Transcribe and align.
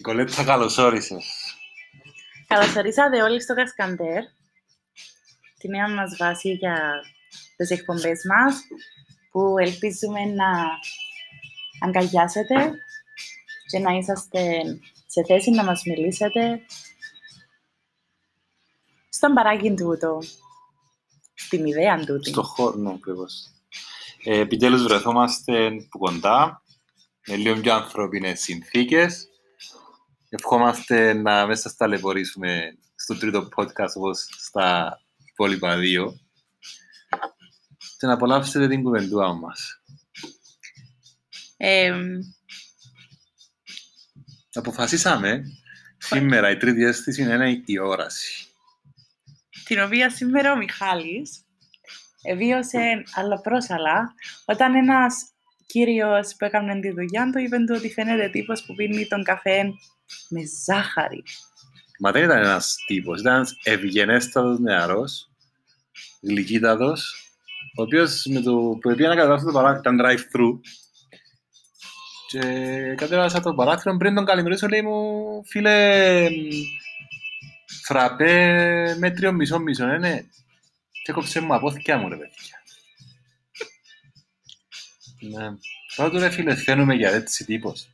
Νικολέττα, 0.00 0.44
καλώς 0.44 0.78
όρισες. 0.78 1.24
Καλώς 2.46 2.76
ορίσατε 2.76 3.22
όλοι 3.22 3.42
στο 3.42 3.54
Κασκαντέρ, 3.54 4.22
τη 5.58 5.68
νέα 5.68 5.88
μας 5.88 6.16
βάση 6.16 6.50
για 6.50 7.02
τις 7.56 7.70
εκπομπές 7.70 8.20
μας, 8.28 8.60
που 9.30 9.54
ελπίζουμε 9.58 10.20
να 10.24 10.48
αγκαλιάσετε 11.80 12.70
και 13.70 13.78
να 13.78 13.92
είσαστε 13.92 14.62
σε 15.06 15.24
θέση 15.26 15.50
να 15.50 15.64
μας 15.64 15.82
μιλήσετε 15.84 16.60
στον 19.08 19.34
παράγει 19.34 19.74
τούτο, 19.74 20.18
στην 21.34 21.66
ιδέα 21.66 22.04
τούτη. 22.04 22.30
Στο 22.30 22.42
χώρο, 22.42 22.76
ναι, 22.76 22.90
ακριβώς. 22.90 23.50
Ε, 24.24 24.38
επιτέλους 24.38 24.82
βρεθόμαστε 24.82 25.70
που 25.90 25.98
κοντά, 25.98 26.62
με 27.26 27.36
λίγο 27.36 27.60
πιο 27.60 27.74
ανθρώπινες 27.74 28.40
συνθήκες. 28.40 29.29
Ευχόμαστε 30.32 31.12
να 31.12 31.46
μέσα 31.46 31.68
στα 31.68 31.78
ταλαιπωρήσουμε 31.78 32.78
στο 32.94 33.18
τρίτο 33.18 33.48
podcast 33.56 33.92
όπως 33.94 34.28
στα 34.38 35.00
υπόλοιπα 35.30 35.76
δύο 35.76 36.20
και 37.98 38.06
να 38.06 38.12
απολαύσετε 38.12 38.68
την 38.68 38.82
κουβεντούα 38.82 39.32
μας. 39.32 39.82
Ε, 41.56 41.92
Αποφασίσαμε 44.52 45.42
σήμερα 45.98 46.50
η 46.50 46.56
τρίτη 46.56 46.84
αίσθηση 46.84 47.22
είναι 47.22 47.62
η 47.64 47.78
όραση. 47.78 48.46
την 49.64 49.82
οποία 49.82 50.10
σήμερα 50.10 50.52
ο 50.52 50.56
Μιχάλης 50.56 51.44
εβίωσε 52.22 53.02
αλλαπρόσαλα 53.14 54.14
όταν 54.44 54.74
ένας 54.74 55.30
κύριος 55.70 56.34
που 56.38 56.44
έκανε 56.44 56.80
τη 56.80 56.90
δουλειά 56.90 57.30
του 57.32 57.38
είπε 57.38 57.56
του 57.56 57.74
ότι 57.76 57.92
φαίνεται 57.92 58.28
τύπος 58.28 58.62
που 58.62 58.74
πίνει 58.74 59.06
τον 59.06 59.22
καφέ 59.24 59.62
με 60.28 60.40
ζάχαρη. 60.64 61.22
Μα 61.98 62.10
δεν 62.12 62.24
ήταν 62.24 62.38
ένας 62.38 62.76
τύπος, 62.86 63.20
ήταν 63.20 63.34
ένας 63.34 63.56
ευγενέστατος 63.62 64.58
νεαρός, 64.58 65.30
γλυκύτατος, 66.20 67.14
ο 67.76 67.82
οποίος 67.82 68.26
με 68.28 68.40
το 68.40 68.52
που 68.52 68.94
πήγε 68.94 69.08
να 69.08 69.14
κατεβάσει 69.14 69.44
το 69.44 69.52
παράθυρο, 69.52 69.80
ήταν 69.80 70.00
drive-thru, 70.02 70.60
και 72.30 72.40
κατέβασα 72.96 73.40
το 73.40 73.54
παράθυρο 73.54 73.96
πριν 73.96 74.14
τον 74.14 74.24
καλημερίσω, 74.24 74.68
λέει 74.68 74.82
μου, 74.82 75.44
φίλε, 75.44 76.30
μ, 76.30 76.34
φραπέ 77.82 78.96
μέτριο 78.98 79.32
μισό 79.32 79.58
μισό, 79.58 79.86
ναι, 79.86 79.98
ναι. 79.98 80.20
Και 81.02 81.10
έκοψε 81.10 81.40
μου 81.40 81.54
απόθηκια 81.54 81.98
μου, 81.98 82.08
ρε 82.08 82.16
παιδιά. 82.16 82.59
Ναι. 85.20 85.56
Τώρα 85.96 86.18
ρε 86.18 86.30
φίλε, 86.30 86.54
φαίνομαι 86.56 86.94
για 86.94 87.10
έτσι 87.10 87.44
τύπος. 87.44 87.88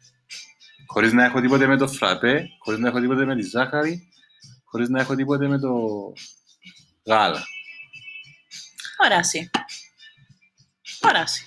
Χωρίς 0.86 1.12
να 1.12 1.24
έχω 1.24 1.40
τίποτε 1.40 1.66
με 1.66 1.76
το 1.76 1.88
φραπέ, 1.88 2.48
χωρίς 2.58 2.80
να 2.80 2.88
έχω 2.88 3.00
τίποτε 3.00 3.24
με 3.24 3.36
τη 3.36 3.42
ζάχαρη, 3.42 4.08
χωρίς 4.64 4.88
να 4.88 5.00
έχω 5.00 5.14
τίποτε 5.14 5.48
με 5.48 5.58
το 5.58 5.72
γάλα. 7.06 7.46
Όραση. 9.04 9.50
Όραση. 11.00 11.44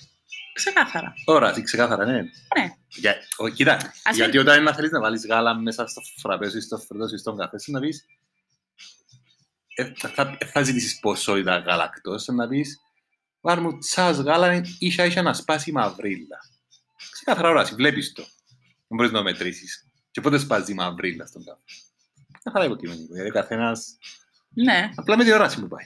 Ξεκάθαρα. 0.52 1.14
Τώρα, 1.24 1.52
τι 1.52 1.62
ξεκάθαρα, 1.62 2.04
ναι. 2.04 2.12
Ναι. 2.58 2.70
Για, 2.88 3.14
ο, 3.36 3.48
κοίτα, 3.48 3.92
Ας 4.04 4.16
γιατί 4.16 4.30
μην- 4.30 4.40
όταν 4.40 4.54
είναι 4.60 4.70
να 4.70 4.74
θέλεις 4.76 4.90
να 4.90 5.00
βάλεις 5.00 5.26
γάλα 5.26 5.54
μέσα 5.54 5.86
στο 5.86 6.00
φραπέ 6.20 6.50
σου 6.50 6.56
ή 6.56 6.60
στο 6.60 6.78
φρούτο 6.78 7.08
σου 7.08 7.14
ή 7.14 7.18
στον 7.18 7.36
καφέ 7.36 7.58
σου, 7.60 7.70
να 7.72 7.80
πεις 7.80 8.04
ε, 9.74 9.92
θα, 9.96 10.36
ε, 10.38 10.44
θα 10.46 10.62
ζητήσεις 10.62 10.98
ποσότητα 11.00 11.58
γαλακτός, 11.58 12.26
να 12.26 12.48
πεις 12.48 12.80
βάλ 13.40 13.60
μου 13.60 13.78
τσάς 13.78 14.18
γάλα 14.18 14.62
ίσα 14.78 15.04
ίσα 15.04 15.22
να 15.22 15.32
σπάσει 15.34 15.70
η 15.70 15.72
μαυρίλα. 15.72 16.38
Ξεκάθαρα 17.10 17.48
όραση, 17.48 17.74
βλέπεις 17.74 18.12
το. 18.12 18.22
Δεν 18.22 18.96
μπορείς 18.98 19.10
να 19.12 19.18
το 19.18 19.24
μετρήσεις. 19.24 19.86
Και 20.10 20.20
πότε 20.20 20.38
σπάζει 20.38 20.72
η 20.72 20.74
μαυρίλα 20.74 21.26
στον 21.26 21.44
καφέ. 21.44 21.60
Καθαρά 22.42 22.64
υποκειμενικό, 22.64 23.14
γιατί 23.14 23.28
ο 23.28 23.32
καθένας 23.32 23.96
Ναι. 24.54 24.90
απλά 24.94 25.16
με 25.16 25.24
τη 25.24 25.32
όραση 25.32 25.60
μου 25.60 25.68
πάει. 25.68 25.84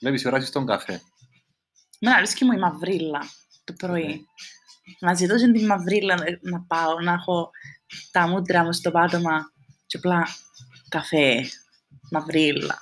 Βλέπεις 0.00 0.22
η 0.22 0.26
όραση 0.28 0.46
στον 0.46 0.66
καφέ. 0.66 1.02
Με 2.00 2.10
αρέσκει 2.10 2.44
μου 2.44 2.52
η 2.52 2.58
μαυρίλα 2.58 3.20
το 3.64 3.72
πρωί. 3.72 4.06
Ναι. 4.06 5.08
Να 5.08 5.14
ζητώ 5.14 5.34
την 5.36 5.66
μαυρίλα 5.66 6.16
να- 6.16 6.50
να 6.50 6.60
πάω, 6.60 7.00
να 7.00 7.12
έχω 7.12 7.50
τα 8.10 8.28
μούτρα 8.28 8.64
μου 8.64 8.72
στο 8.72 8.90
πάτωμα 8.90 9.52
και 9.86 9.96
απλά 9.96 10.26
καφέ, 10.88 11.48
μαυρίλα. 12.10 12.78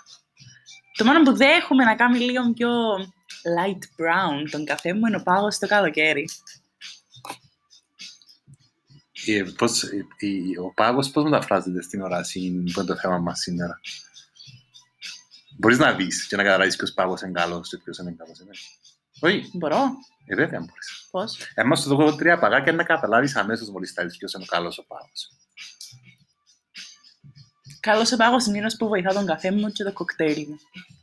Το 0.96 1.04
μόνο 1.04 1.22
που 1.22 1.36
δέχομαι 1.36 1.84
να 1.84 1.94
κάνει 1.96 2.18
λίγο 2.18 2.52
πιο 2.52 2.70
light 3.58 3.82
brown 4.02 4.48
τον 4.50 4.64
καφέ 4.64 4.92
μου 4.94 5.06
είναι 5.06 5.16
ο 5.16 5.22
πάγος 5.22 5.54
στο 5.54 5.66
καλοκαίρι. 5.66 6.28
Ε, 9.26 9.42
πώς, 9.58 9.82
ε, 9.82 10.06
η- 10.18 10.56
ο 10.58 10.72
πάγος 10.74 11.10
πώς 11.10 11.24
μεταφράζεται 11.24 11.82
στην 11.82 12.02
όραση 12.02 12.40
που 12.72 12.80
είναι 12.80 12.88
το 12.88 12.96
θέμα 12.96 13.18
μας 13.18 13.38
σήμερα; 13.40 13.80
Μπορείς 15.58 15.78
να 15.78 15.92
δεις 15.94 16.26
και 16.26 16.36
να 16.36 16.42
καταλάβεις 16.42 16.76
ποιος 16.76 16.92
πάγος 16.92 17.20
είναι 17.20 17.32
καλός 17.32 17.68
και 17.68 17.76
ποιος 17.78 17.98
είναι 17.98 18.14
καλός. 18.18 18.38
Είναι. 18.40 18.50
Όχι, 19.20 19.50
Μπορώ, 19.58 19.82
ε, 20.26 20.34
βέβαια 20.34 20.58
μπορείς. 20.60 21.06
πώς; 21.10 21.38
Εμάς 21.54 21.80
σου 21.80 21.88
δω 21.96 22.16
τρία 22.16 22.38
παγάκια 22.38 22.72
να 22.72 22.82
καταλάβεις 22.84 23.36
αμέσως 23.36 23.70
μόλις 23.70 23.92
τα 23.94 24.04
δεις 24.04 24.16
ποιος 24.16 24.32
είναι 24.32 24.42
ο 24.42 24.46
καλός 24.46 24.78
ο 24.78 24.84
πάγος. 24.86 25.30
Καλός 27.80 28.12
ο 28.12 28.16
πάγος 28.16 28.46
είναι 28.46 28.58
ένας 28.58 28.76
που 28.76 28.88
βοηθά 28.88 29.12
τον 29.12 29.26
καφέ 29.26 29.50
μου 29.50 29.72
και 29.72 29.84
το 29.84 29.92
κοκτέιλ 29.92 30.46
μου. 30.48 30.58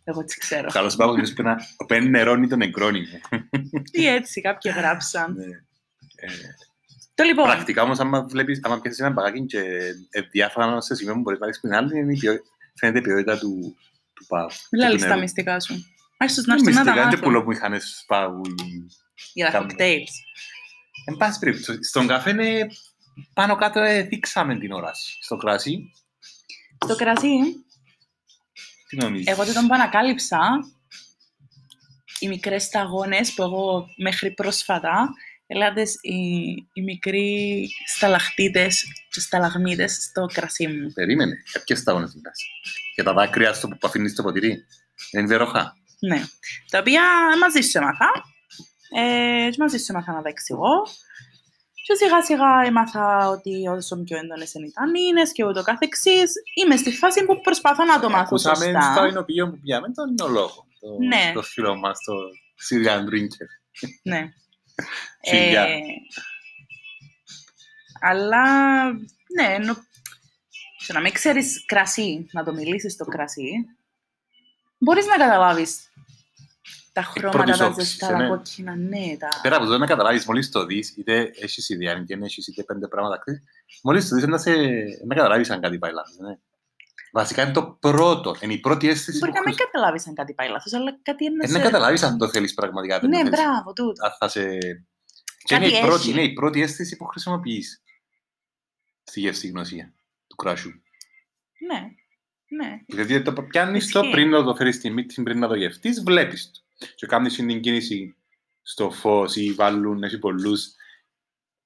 Εγώ 0.10 0.24
τι 0.24 0.38
ξέρω. 0.38 0.66
Ο 0.70 0.72
καλός 0.72 0.96
πάγος 0.96 1.18
είναι 1.18 1.30
που 1.30 1.42
να- 1.42 1.56
που 1.88 1.94
είναι 1.94 2.10
νερώνει 2.10 2.48
τον 2.48 2.62
εγκρόνι 2.62 3.00
μου. 3.00 3.40
Ή 3.92 4.06
έτσι, 4.08 4.42
κάποιοι 4.42 4.72
γράψαν. 4.76 5.34
Ναι. 5.34 5.46
Ε, 6.16 6.28
Το 7.14 7.24
λοιπόν, 7.24 7.46
Πρακτικά 7.46 7.82
όμως, 7.84 8.00
άμα 8.00 8.24
βλέπεις, 8.24 8.60
άμα 8.64 8.82
πιάσεις 8.82 9.00
ένα 9.00 9.14
παγάκι 9.14 9.46
και 9.46 9.60
ε, 10.10 10.22
διάφορα 10.22 10.82
σε 10.82 10.96
σημείο 10.96 11.14
που 11.14 11.20
μπορείς 11.20 11.40
να 11.40 11.46
ρίξεις 11.46 11.64
την 11.64 11.74
άλλη, 11.74 12.00
είναι 12.00 12.14
η 12.14 12.18
ποιο- 12.18 12.42
φαίνεται 12.76 12.98
η 13.00 13.02
ποιότητα 13.02 13.38
του, 13.38 13.76
του 14.14 14.26
πάγου. 14.28 14.50
μην 14.72 14.82
και 14.82 14.88
λαλείς 14.88 14.96
του 14.96 15.02
τα 15.02 15.08
νερού. 15.08 15.20
μυστικά 15.22 15.60
σου. 15.60 15.86
Άρχισες 16.18 16.46
να 16.46 16.56
Δεν 16.56 16.68
έρθουν 16.68 16.84
να 16.84 16.84
τα 16.84 16.92
μυστικά, 16.92 17.02
είναι 17.02 17.10
και 17.10 17.16
μάθω 17.16 17.28
πουλό 17.28 17.44
που 17.44 17.52
είχαν 17.52 17.80
στους 17.82 18.04
πάγου 18.08 18.42
οι 18.46 18.86
για 19.34 19.46
τα 19.46 19.52
κάνουν. 19.52 19.68
κοκτέιλς. 19.68 20.12
Εν 21.06 21.16
πάση 21.18 21.40
περιπτώσει, 21.40 21.84
στον 21.84 22.08
καφέ 22.08 22.30
είναι 22.30 22.68
πάνω 23.34 23.56
κάτω 23.56 23.80
ε, 23.80 24.02
δείξαμε 24.02 24.58
την 24.58 24.72
όραση. 24.72 25.18
Στο 25.22 25.38
κράσι, 25.38 25.92
Στο 26.86 26.96
κρασί, 26.96 27.30
τι 28.88 28.98
νομίζεις; 28.98 29.28
εγώ 29.28 29.46
δεν 29.46 29.54
τον 29.54 29.74
ανακάλυψα. 29.74 30.40
Οι 32.20 32.28
μικρές 32.28 32.64
σταγόνες 32.64 33.34
που 33.34 33.44
εγώ 33.44 33.88
μέχρι 33.98 34.34
πρόσφατα 34.34 35.10
έλατες 35.48 35.98
οι, 36.02 36.18
οι 36.74 36.82
μικροί 36.82 37.68
σταλαχτίτες 37.96 38.86
και 39.10 39.20
σταλαγμίτες 39.20 39.94
στο 39.94 40.26
κρασί 40.34 40.68
μου. 40.68 40.92
Περίμενε, 40.94 41.44
για 41.52 41.64
ποιες 41.64 41.80
σταγόνες 41.80 42.14
μιλάς; 42.16 42.42
Για 42.96 43.04
τα 43.04 43.14
δάκρυα 43.14 43.54
στο 43.54 43.68
που 43.68 43.88
αφήνεις 43.88 44.12
στο 44.12 44.24
ποτηρί. 44.24 44.66
Είναι 45.12 45.28
βεροχά. 45.28 45.74
Ναι. 46.00 46.24
Τα 46.70 46.80
οποία 46.80 47.04
μαζί 47.40 47.62
σου 47.62 47.78
έμαθα. 47.78 48.10
Ε, 48.98 49.50
και 49.50 49.58
μαζί 49.60 49.78
σου 49.78 49.86
έμαθα 49.90 50.14
να 50.14 50.22
τα 50.22 50.30
εξηγώ. 50.30 50.88
Και 51.88 51.96
σιγά 51.96 52.24
σιγά 52.24 52.62
έμαθα 52.66 53.28
ότι 53.30 53.68
όσο 53.68 54.04
πιο 54.04 54.18
έντονες 54.18 54.54
είναι 54.54 54.66
οι 54.66 54.72
τανίνες 54.72 55.32
και 55.32 55.46
ούτω 55.46 55.62
καθεξής. 55.62 56.32
Είμαι 56.56 56.76
στη 56.78 56.92
φάση 56.92 57.26
που 57.26 57.42
προσπαθώ 57.42 57.84
να 57.86 58.00
το 58.00 58.10
μάθω 58.10 58.24
Ακούσαμε 58.24 58.56
σωστά. 58.66 58.94
στο 58.96 59.06
εινοποιείο 59.06 59.50
που 59.50 59.60
πήγαμε 59.60 59.88
τον 59.92 60.14
νεολόγο. 60.20 60.66
Το, 60.80 60.88
Ναι. 61.08 61.32
το 61.34 61.42
φίλο 61.42 61.76
μας, 61.76 62.00
το 62.06 62.14
Syrian 62.70 63.00
Drinker. 63.00 63.48
Ναι. 64.04 64.22
Φιλιά. 65.30 65.62
Ε, 65.62 65.80
αλλά, 68.02 68.44
ναι, 69.36 69.54
ενώ, 69.58 69.76
σε 70.78 70.94
να 70.94 71.00
μην 71.00 71.12
ξέρεις 71.12 71.66
κρασί, 71.66 72.28
να 72.32 72.44
το 72.44 72.54
μιλήσεις 72.54 72.96
το 72.96 73.06
κρασί, 73.06 73.52
μπορείς 74.78 75.06
να 75.06 75.16
καταλάβεις 75.18 75.92
τα 77.02 77.04
χρώματα, 77.04 77.38
πρώτης 77.38 77.58
τα 77.58 77.66
όψης, 77.66 77.88
ζεστά, 77.90 78.08
ε, 78.08 78.12
τα 78.12 78.18
ναι. 78.18 78.28
κόκκινα, 78.28 78.76
ναι, 78.76 79.18
τα... 79.20 79.30
Πέρα 79.42 79.56
από 79.56 79.66
το 79.66 79.78
να 79.78 79.86
καταλάβεις, 79.86 80.26
μόλις 80.26 80.50
το 80.52 80.66
δεις, 80.66 80.94
είτε 80.98 81.32
έχεις 81.42 81.70
ιδέα, 81.70 81.92
είτε 81.92 82.04
δεν 82.08 82.24
έχεις 82.24 82.48
είτε 82.48 82.64
πέντε 82.64 82.88
πράγματα, 82.88 83.18
ξέρεις, 83.18 83.42
μόλις 83.84 84.10
το 84.10 84.16
δεις 84.16 84.28
να, 84.28 84.38
σε, 84.38 84.52
να 85.08 85.16
καταλάβεις 85.16 85.50
αν 85.50 85.62
κάτι 85.62 85.78
πάει 85.78 85.92
λάθος. 85.92 86.18
Ναι. 86.18 86.38
Βασικά 87.12 87.44
είναι 87.44 87.52
το 87.52 87.78
πρώτο, 87.80 88.36
είναι 88.42 88.54
η 88.54 88.60
πρώτη 88.60 88.90
αίσθηση 88.90 89.18
Μπορεί 89.18 89.32
που 89.32 89.38
να 89.38 89.44
μην 89.44 89.54
χρησι- 89.54 89.72
καταλάβεις 89.72 90.08
αν 90.08 90.14
κάτι 90.14 90.34
πάει 90.34 90.50
λάθος, 90.50 90.74
αλλά 90.74 91.00
κάτι 91.02 91.26
είναι 91.26 91.44
Ε, 91.44 91.48
σε... 91.48 91.54
να 91.54 91.60
καταλάβεις 91.60 92.04
αν 92.04 92.18
το 92.18 92.30
θέλεις 92.30 92.54
πραγματικά. 92.54 93.00
δεν 93.00 93.10
Ναι, 93.10 93.18
το 93.18 93.24
θέλεις. 93.24 93.40
μπράβο, 93.40 93.74
τούτο. 93.74 94.06
Αν 94.06 94.12
θα 94.20 94.28
σε... 94.28 94.58
Και 95.44 95.56
είναι 95.56 95.66
Κάτι 95.70 95.78
η, 95.78 95.82
πρώτη, 95.82 96.02
έχει. 96.02 96.10
είναι 96.12 96.22
η 96.24 96.34
πρώτη 96.34 96.62
αίσθηση 96.62 96.96
που 96.96 97.06
χρησιμοποιείς 97.06 97.82
στη 99.04 99.20
γεύση 99.20 99.48
γνωσία 99.48 99.94
του 100.28 100.36
κράσου. 100.36 100.70
Ναι, 101.68 101.80
ναι. 102.48 102.78
Δηλαδή 102.88 103.22
το 103.22 103.34
πιάνεις 103.34 103.92
το 103.92 104.00
Ισχύει. 104.00 104.12
πριν 104.12 104.30
να 104.30 104.44
το 104.44 104.56
φέρεις 104.56 104.76
στη 104.76 104.90
μύτη, 104.90 105.24
πριν 105.24 105.40
να 105.40 105.48
το 105.48 105.56
γευτείς, 105.56 106.04
βλέπεις 106.04 106.52
το. 106.52 106.60
Και 106.96 107.06
κάνεις 107.06 107.36
την 107.36 107.62
κίνηση 107.62 108.16
στο 108.62 108.92
φως 108.92 109.36
ή 109.36 109.52
βάλουν 109.52 110.04
έτσι 110.04 110.20
πολλούς 110.20 110.66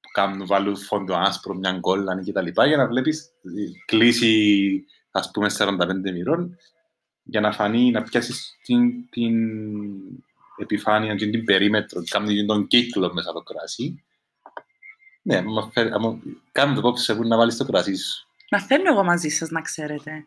που 0.02 0.10
κάνουν, 0.14 0.46
βάλουν 0.48 0.78
φόντο 0.78 1.16
άσπρο, 1.16 1.54
μια 1.54 1.80
κόλλανη 1.80 2.24
και 2.24 2.32
τα 2.32 2.42
λοιπά, 2.42 2.66
για 2.68 2.78
να 2.78 2.88
βλέπεις 2.88 3.20
ε, 3.26 3.84
κλείσει 3.86 4.86
ας 5.12 5.32
πούμε 5.32 5.50
45 5.58 5.78
μοιρών 6.02 6.58
για 7.24 7.42
να 7.42 7.52
φανεί, 7.52 7.92
να 7.92 8.04
πιάσεις 8.04 8.58
την, 8.64 9.10
την 9.10 9.36
επιφάνεια 10.58 11.16
και 11.16 11.30
την 11.30 11.46
περίμετρο, 11.46 12.04
κάνεις 12.10 12.46
τον 12.46 12.68
κύκλο 12.68 13.14
μέσα 13.14 13.30
από 13.30 13.44
το 13.44 13.54
κρασί. 13.54 14.04
Ναι, 15.22 15.38
άμα 15.38 15.70
φέρει- 15.74 15.94
άμα- 15.94 16.20
κάνε 16.52 16.76
το 16.76 16.82
κόψεις 16.82 17.06
σε 17.06 17.16
που 17.16 17.24
να 17.28 17.38
βάλεις 17.38 17.58
το 17.58 17.66
κρασί 17.66 17.96
σου. 17.96 18.28
Να 18.50 18.62
θέλω 18.62 18.92
εγώ 18.92 19.04
μαζί 19.04 19.30
σας, 19.30 19.50
να 19.50 19.62
ξέρετε. 19.62 20.26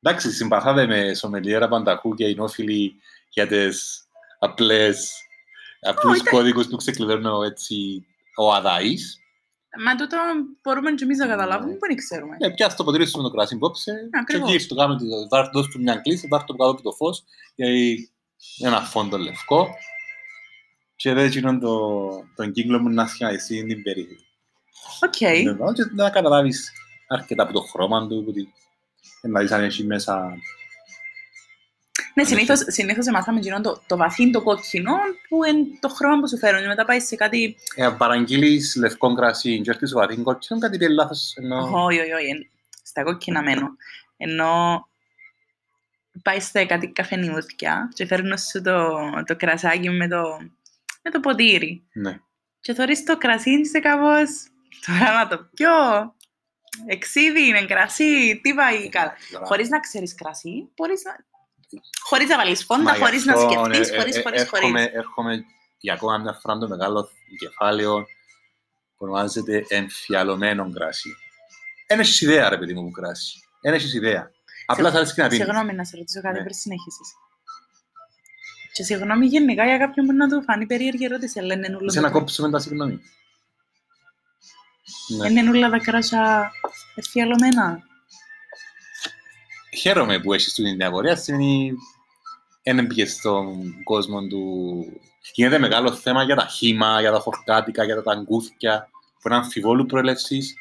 Εντάξει, 0.00 0.32
συμπαθάτε 0.32 0.86
με 0.86 1.14
σομελιέρα 1.14 1.68
πανταχού 1.68 2.14
και 2.14 2.24
εινόφιλοι 2.28 2.94
για 3.28 3.46
τις 3.46 4.06
απλές, 4.38 5.10
απλούς 5.80 6.18
ήταν- 6.18 6.32
κώδικους 6.32 6.66
που 6.66 6.76
ξεκλειδώνω 6.76 7.42
έτσι 7.42 8.06
ο 8.36 8.52
αδαής. 8.54 9.18
Μα 9.84 9.94
τούτο 9.94 10.16
μπορούμε 10.62 10.90
και 10.92 11.04
εμείς 11.04 11.18
να 11.18 11.24
Ναι. 11.26 11.30
καταλάβουμε, 11.30 11.72
που 11.72 11.86
δεν 11.86 11.96
ξέρουμε. 11.96 12.36
Ναι, 12.40 12.50
πιάσ' 12.54 12.74
το 12.74 12.84
ποτήρι 12.84 13.06
σου 13.06 13.16
με 13.16 13.22
το 13.22 13.30
κρασί 13.30 13.54
απόψε 13.54 13.92
και 14.10 14.18
Ακριβώς. 14.18 14.54
εκεί 14.54 14.66
το 14.66 14.74
κάνουμε, 14.74 14.98
το- 15.00 15.28
βάρ- 15.30 15.52
δώσ' 15.52 15.68
του 15.68 15.80
μια 15.80 15.96
κλίση, 15.96 16.26
βάρ' 16.26 16.44
το 16.44 16.52
κάτω 16.52 16.70
από 16.70 16.82
το 16.82 16.92
φως 16.92 17.24
γιατί 17.54 18.10
ένα 18.64 18.80
φόντο 18.80 19.18
λευκό 19.18 19.68
και 20.96 21.12
δεν 21.12 21.26
γίνον 21.26 21.60
το, 21.60 21.98
τον 22.34 22.52
κύκλο 22.52 22.78
μου 22.78 22.88
να 22.88 23.06
σχιάσει 23.06 23.64
την 23.64 23.82
περίοδο. 23.82 24.14
Οκ. 25.04 25.10
Και 25.10 25.42
να 25.94 26.10
καταλάβεις 26.10 26.72
αρκετά 27.08 27.42
από 27.42 27.52
το 27.52 27.60
χρώμα 27.60 28.06
του, 28.08 28.22
που 28.24 28.32
τη- 28.32 28.48
να 29.28 29.40
δεις 29.40 29.50
αν 29.52 29.62
έχει 29.64 29.84
μέσα 29.84 30.34
Ναι, 32.18 32.24
συνήθως, 32.24 32.64
συνήθως 32.66 33.06
εμάθαμε 33.06 33.40
γίνον 33.40 33.62
το, 33.62 33.82
το 33.86 33.96
βαθύ, 33.96 34.30
το 34.30 34.42
κόκκινο, 34.42 34.92
που 35.28 35.44
είναι 35.44 35.66
το 35.80 35.88
χρώμα 35.88 36.20
που 36.20 36.28
σου 36.28 36.38
φέρουν. 36.38 36.60
Και 36.60 36.66
μετά 36.66 36.84
πάει 36.84 37.00
σε 37.00 37.16
κάτι... 37.16 37.56
Ε, 37.74 37.88
παραγγείλεις 37.98 38.76
λευκό 38.76 39.14
κρασί 39.14 39.60
και 39.60 39.70
έρθεις 39.70 39.92
βαρύ 39.92 40.16
κόκκινο, 40.16 40.60
κάτι 40.60 40.78
πει 40.78 40.88
λάθος. 40.88 41.34
Ενώ... 41.36 41.84
Όχι, 41.84 41.98
όχι, 42.00 42.12
όχι. 42.12 42.26
εν- 42.26 42.50
Στα 42.82 43.02
κόκκινα 43.02 43.42
μένω. 43.42 43.76
Ενώ 44.16 44.86
πάει 46.22 46.40
σε 46.40 46.64
κάτι 46.64 46.88
καφενιούθια 46.88 47.88
και 47.94 48.06
φέρνω 48.06 48.36
σου 48.36 48.62
το, 48.62 48.98
το 49.26 49.36
κρασάκι 49.36 49.90
με 49.90 50.08
το, 50.08 50.22
με 51.02 51.10
το 51.10 51.20
ποτήρι. 51.20 51.82
Ναι. 51.92 52.20
Και 52.60 52.74
θωρείς 52.74 53.04
το 53.04 53.18
κρασί 53.18 53.54
και 53.54 53.60
είσαι 53.60 53.80
κάπως... 53.80 54.28
Τώρα 54.86 55.12
να 55.12 55.28
το 55.28 55.48
πιω. 55.54 55.70
Εξίδι 56.86 57.46
είναι 57.46 57.64
κρασί, 57.64 58.40
τι 58.42 58.54
πάει 58.54 58.88
καλά. 58.88 59.14
Χωρίς 59.44 59.68
να 59.68 59.80
ξέρεις 59.80 60.14
κρασί, 60.14 60.68
μπορείς 60.76 61.02
να... 61.04 61.26
Χωρίς 62.02 62.28
να 62.28 62.36
βάλεις 62.36 62.64
φόντα, 62.64 62.82
Μα 62.82 62.92
γι' 62.96 63.02
χωρίς 63.02 63.24
να 63.24 63.32
αυτό, 63.34 63.50
σκεφτείς, 63.50 63.88
ε, 63.90 63.94
ε, 63.94 63.98
χωρίς, 63.98 64.16
ε, 64.16 64.20
χωρίς, 64.22 64.40
έρχομαι- 64.40 64.70
χωρίς. 64.70 64.86
Έρχομαι 64.94 65.44
για 65.78 65.92
ακόμα 65.94 66.18
μια 66.18 66.32
φορά 66.32 66.58
το 66.58 66.68
μεγάλο 66.68 67.08
κεφάλαιο 67.38 68.02
που 68.96 69.04
ονομάζεται 69.04 69.64
εμφιαλωμένο 69.68 70.70
κράσι. 70.72 71.16
Δεν 71.86 72.00
έχεις 72.00 72.20
ιδέα, 72.20 72.48
ρε 72.48 72.58
παιδί 72.58 72.74
μου, 72.74 72.84
που 72.84 72.90
κράσι. 72.90 73.38
Δεν 73.60 73.74
έχεις 73.74 73.94
ιδέα. 73.94 74.30
Απλά 74.66 74.90
θα 74.90 74.96
αρέσει 74.96 75.20
να 75.20 75.28
πίνεις. 75.28 75.44
Συγγνώμη 75.44 75.74
να 75.74 75.84
σε 75.84 75.96
ρωτήσω 75.96 76.20
κάτι 76.20 76.36
Ναι. 76.36 76.42
πριν 76.44 76.54
συνέχισεις. 76.54 77.08
Και 78.72 78.82
συγγνώμη 78.82 79.26
γενικά 79.26 79.64
για 79.64 79.78
κάποιον 79.78 80.06
που 80.06 80.12
να 80.12 80.28
του 80.28 80.42
φανεί 80.42 80.66
περίεργη 80.66 81.04
ερώτηση, 81.04 81.38
αλλά 81.38 81.54
είναι 81.54 81.68
νουλα 81.68 81.90
Σε 81.90 82.00
να 82.00 82.06
τα- 82.06 82.12
κόψουμε 82.12 82.50
τα 82.50 82.58
συγγνώμη. 82.58 83.00
Ναι. 85.18 85.28
είναι 85.28 85.42
νουλα 85.42 85.70
τα 85.70 85.78
κράσια 85.78 86.50
εφιαλωμένα. 86.94 87.82
Χαίρομαι 89.76 90.20
που 90.20 90.32
έχεις 90.32 90.52
την 90.52 90.84
απορία, 90.84 91.16
σημαίνει 91.16 91.72
δεν 92.62 92.86
μπήκες 92.86 93.12
στον 93.12 93.74
κόσμο 93.84 94.26
του... 94.26 94.84
Γίνεται 95.34 95.58
μεγάλο 95.58 95.92
θέμα 95.92 96.22
για 96.22 96.36
τα 96.36 96.46
χήμα, 96.46 97.00
για 97.00 97.10
τα 97.10 97.20
φορκάτικα, 97.20 97.84
για 97.84 97.94
τα 97.94 98.02
ταγκούθια, 98.02 98.88
που 98.90 99.28
είναι 99.28 99.36
αμφιβόλου 99.36 99.86
προέλευσης, 99.86 100.54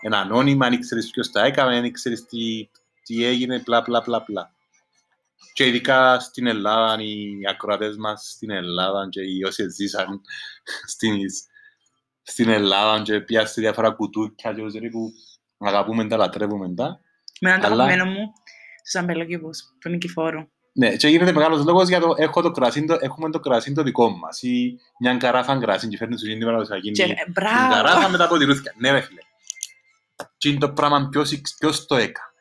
είναι 0.00 0.16
ανώνυμα, 0.16 0.66
αν 0.66 0.72
ήξερες 0.72 1.10
ποιος 1.10 1.30
τα 1.30 1.44
έκαμε, 1.44 1.76
αν 1.76 1.84
ήξερες 1.84 2.24
τι, 2.24 2.68
τι 3.02 3.24
έγινε, 3.24 3.60
πλα 3.60 3.82
πλα 3.82 4.02
πλα 4.02 4.22
πλα. 4.22 4.54
Και 5.52 5.66
ειδικά 5.66 6.20
στην 6.20 6.46
Ελλάδα, 6.46 7.02
οι 7.02 7.40
ακροατές 7.50 7.96
μας 7.96 8.30
στην 8.34 8.50
Ελλάδα 8.50 9.08
και 9.08 9.20
οι 9.20 9.42
όσοι 9.42 9.68
ζήσαν 9.70 10.20
στην, 10.86 11.20
στην 12.22 12.48
Ελλάδα 12.48 13.02
και 13.02 13.20
πιάστε 13.20 13.60
διάφορα 13.60 13.90
κουτούκια 13.90 14.52
και 14.52 14.60
όσοι 14.60 14.88
που 14.88 15.12
αγαπούμε 15.58 16.08
τα, 16.08 16.16
λατρεύουμε 16.16 16.74
τα. 16.74 17.00
Με 17.44 17.48
έναν 17.48 17.60
το 17.60 17.66
Αλλά- 17.66 17.84
αγαπημένο 17.84 18.10
μου, 18.10 18.32
στους 18.84 19.00
αμπελοκήπους, 19.00 19.58
του 19.80 19.88
Νικηφόρου. 19.88 20.40
Ναι, 20.74 20.96
και 20.96 21.08
γίνεται 21.08 21.32
μεγάλος 21.32 21.64
λόγος 21.64 21.88
για 21.88 22.00
το 22.00 22.14
έχω 22.16 22.42
το 22.42 22.50
κρασί, 22.50 22.84
το, 22.84 22.96
έχουμε 23.00 23.30
το 23.30 23.40
κρασί 23.40 23.72
το 23.72 23.82
δικό 23.82 24.10
μας 24.10 24.42
ή 24.42 24.78
μια 25.00 25.16
καράφα 25.16 25.58
κρασί 25.58 25.88
και 25.88 25.96
φέρνει 25.96 26.18
σου 26.18 26.26
γίνει 26.26 26.44
παραδοσιακή. 26.44 26.90
Και, 26.90 27.02
Την 27.04 27.12
ε, 27.12 27.24
μπράβο! 27.30 27.72
καράφα 27.74 28.08
με 28.08 28.16
τα 28.18 28.28
ποτηρούθια. 28.28 28.72
Ναι 28.78 28.90
ρε 28.90 29.00
φίλε. 29.00 29.20
Τι 30.38 30.48
είναι 30.48 30.58
το 30.58 30.70
πράγμα 30.70 31.08
ποιος, 31.10 31.32
εξ- 31.32 31.56
ποιος 31.58 31.86
το 31.86 31.94
έκανε. 31.96 32.32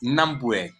Να 0.00 0.34
μπουέ. 0.34 0.70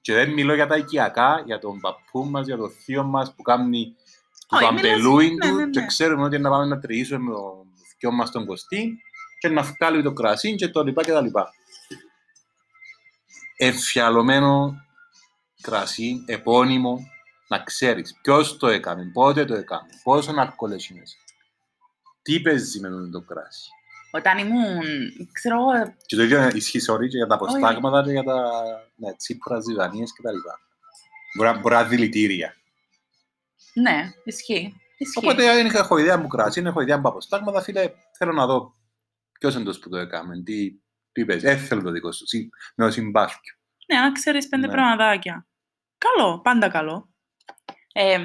Και 0.00 0.12
δεν 0.12 0.30
μιλώ 0.32 0.54
για 0.54 0.66
τα 0.66 0.76
οικιακά, 0.76 1.42
για 1.46 1.58
τον 1.58 1.80
παππού 1.80 2.24
μας, 2.24 2.46
για 2.46 2.56
το 2.56 2.68
θείο 2.68 3.02
μας 3.04 3.34
που 3.34 3.42
κάνει 3.42 3.94
το 4.48 4.56
Όχι, 4.56 4.72
μιλάς- 4.72 4.90
αμπελούιν 4.92 5.34
ναι, 5.34 5.48
του 5.48 5.54
ναι, 5.56 5.70
και 5.70 5.80
ναι. 5.80 5.86
ξέρουμε 5.86 6.22
ότι 6.24 6.38
να 6.38 6.50
πάμε 6.50 6.64
να 6.66 6.78
τριήσουμε 6.78 7.18
με 7.24 7.32
το 7.32 7.64
θείο 7.98 8.10
μας 8.12 8.30
τον 8.30 8.46
Κωστή 8.46 8.98
και 9.38 9.48
να 9.48 9.62
βγάλει 9.62 10.02
το 10.02 10.12
κρασί 10.12 10.54
και 10.54 10.68
το 10.68 10.82
λοιπά 10.84 11.02
και 11.04 11.12
τα 11.12 11.20
λοιπά. 11.20 11.52
Εφιαλωμένο 13.56 14.74
κρασί, 15.60 16.24
επώνυμο, 16.26 16.98
να 17.48 17.58
ξέρεις 17.62 18.18
ποιος 18.22 18.56
το 18.56 18.66
έκανε, 18.66 19.10
πότε 19.12 19.44
το 19.44 19.54
έκανε, 19.54 19.88
πόσο 20.02 20.34
αλκοόλ 20.36 20.72
έχει 20.72 20.94
μέσα. 20.94 21.16
Τι 22.22 22.40
παίζει 22.40 22.80
με 22.80 22.88
το 23.12 23.20
κράσι. 23.20 23.70
Όταν 24.10 24.38
ήμουν, 24.38 24.80
ξέρω 25.32 25.56
εγώ, 25.60 25.94
Και 26.06 26.16
το 26.16 26.22
ίδιο 26.22 26.48
ισχύει 26.54 26.80
sorry, 26.90 27.08
και 27.08 27.16
για 27.16 27.26
τα 27.26 27.34
Όχι. 27.34 27.44
αποστάγματα 27.44 28.02
και 28.04 28.10
για 28.10 28.22
τα 28.22 28.50
ναι, 28.96 29.14
τσίπρας, 29.16 29.64
ζυγανίες 29.64 30.12
κτλ. 30.12 30.36
Μπορεί, 31.36 31.50
να- 31.50 31.58
μπορεί 31.60 31.74
να 31.74 31.84
δηλητήρια. 31.84 32.54
ναι, 33.74 34.10
ισχύει. 34.24 34.74
ισχύει. 34.98 35.18
Οπότε 35.18 35.48
αν 35.50 35.66
έχω 35.66 35.98
ιδέα 35.98 36.18
μου 36.18 36.26
κρασί, 36.28 36.62
έχω 36.66 36.80
ιδέα 36.80 36.98
μου 36.98 37.08
αποστάγματα, 37.08 37.62
φίλε, 37.62 37.90
θέλω 38.18 38.32
να 38.32 38.46
δω 38.46 38.74
ποιος 39.38 39.54
είναι 39.54 39.64
το 39.64 39.78
που 39.80 39.88
το 39.88 39.96
έκαμε, 39.96 40.42
τι, 40.42 40.70
τι 41.14 41.24
παίζεις; 41.24 41.50
Ε, 41.50 41.56
θέλω 41.56 41.82
το 41.82 41.90
δικό 41.90 42.12
σου, 42.12 42.26
συ- 42.26 42.48
με 42.76 42.84
το 42.84 42.90
συμπάθειο. 42.90 43.54
Ναι, 43.92 44.00
να 44.00 44.12
ξέρεις 44.12 44.48
πέντε 44.48 44.66
Ναι. 44.66 44.72
πραγματάκια. 44.72 45.46
Καλό, 45.98 46.40
πάντα 46.40 46.68
καλό. 46.68 47.08
Ε, 47.92 48.18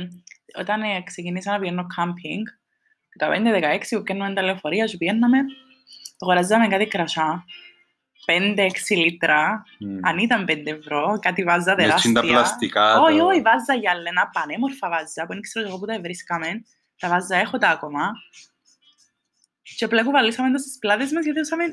όταν 0.59 0.81
ε, 0.81 1.01
ξεκινήσα 1.03 1.51
να 1.51 1.59
πηγαίνω 1.59 1.86
κάμπινγκ, 1.95 2.45
το 3.18 3.27
15-16 3.27 3.80
που 3.97 4.03
πιένουμε 4.03 4.33
τα 4.33 4.41
λεωφορεία 4.41 4.86
και 4.86 4.97
πηγαίναμε, 4.97 5.38
αγοράζαμε 6.19 6.68
κάτι 6.68 6.88
κρασά, 6.88 7.45
5-6 8.25 8.95
λίτρα, 8.95 9.63
Μμμ. 9.80 9.97
αν 10.01 10.18
ήταν 10.18 10.45
5 10.47 10.63
ευρώ, 10.65 11.19
κάτι 11.21 11.44
βάζα 11.44 11.75
Με 11.75 11.94
τσιν 11.94 12.13
τα 12.13 12.21
τεράστια. 12.21 12.27
πλαστικά. 12.27 13.00
Όχι, 13.01 13.18
το- 13.18 13.25
όχι, 13.25 13.42
βάζα 13.42 13.74
γυαλένα, 13.74 14.30
πανέμορφα 14.30 14.89
βάζα, 14.89 15.25
που 15.25 15.33
δεν 15.33 15.42
ξέρω 15.42 15.68
εγώ 15.68 15.80
που 15.80 15.85
τα 15.85 16.00
βρίσκαμε. 16.00 16.47
Τα 17.00 17.09
βάζα, 17.09 17.35
έχω 17.38 17.57
τα 17.57 17.69
ακόμα. 17.69 18.12
Και 19.77 19.85
απλά 19.85 20.03
κουβαλήσαμε 20.03 20.51
τα 20.51 20.57
στις 20.57 20.77
πλάτες 20.80 21.12
μας, 21.12 21.23
γιατί 21.23 21.40
ούσαμε, 21.40 21.64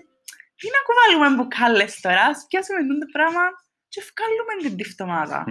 τι 0.57 0.67
να 0.75 0.81
κουβαλούμε 0.87 1.37
μπουκάλες 1.37 2.01
τώρα, 2.01 2.23
ας 2.23 2.47
πιάσουμε 2.49 2.79
αυτό 2.79 2.99
το 2.99 3.07
πράγμα 3.13 3.45
και 3.89 4.03
βγάλουμε 4.11 4.69
την 4.69 4.77
τυφτομάδα. 4.77 5.45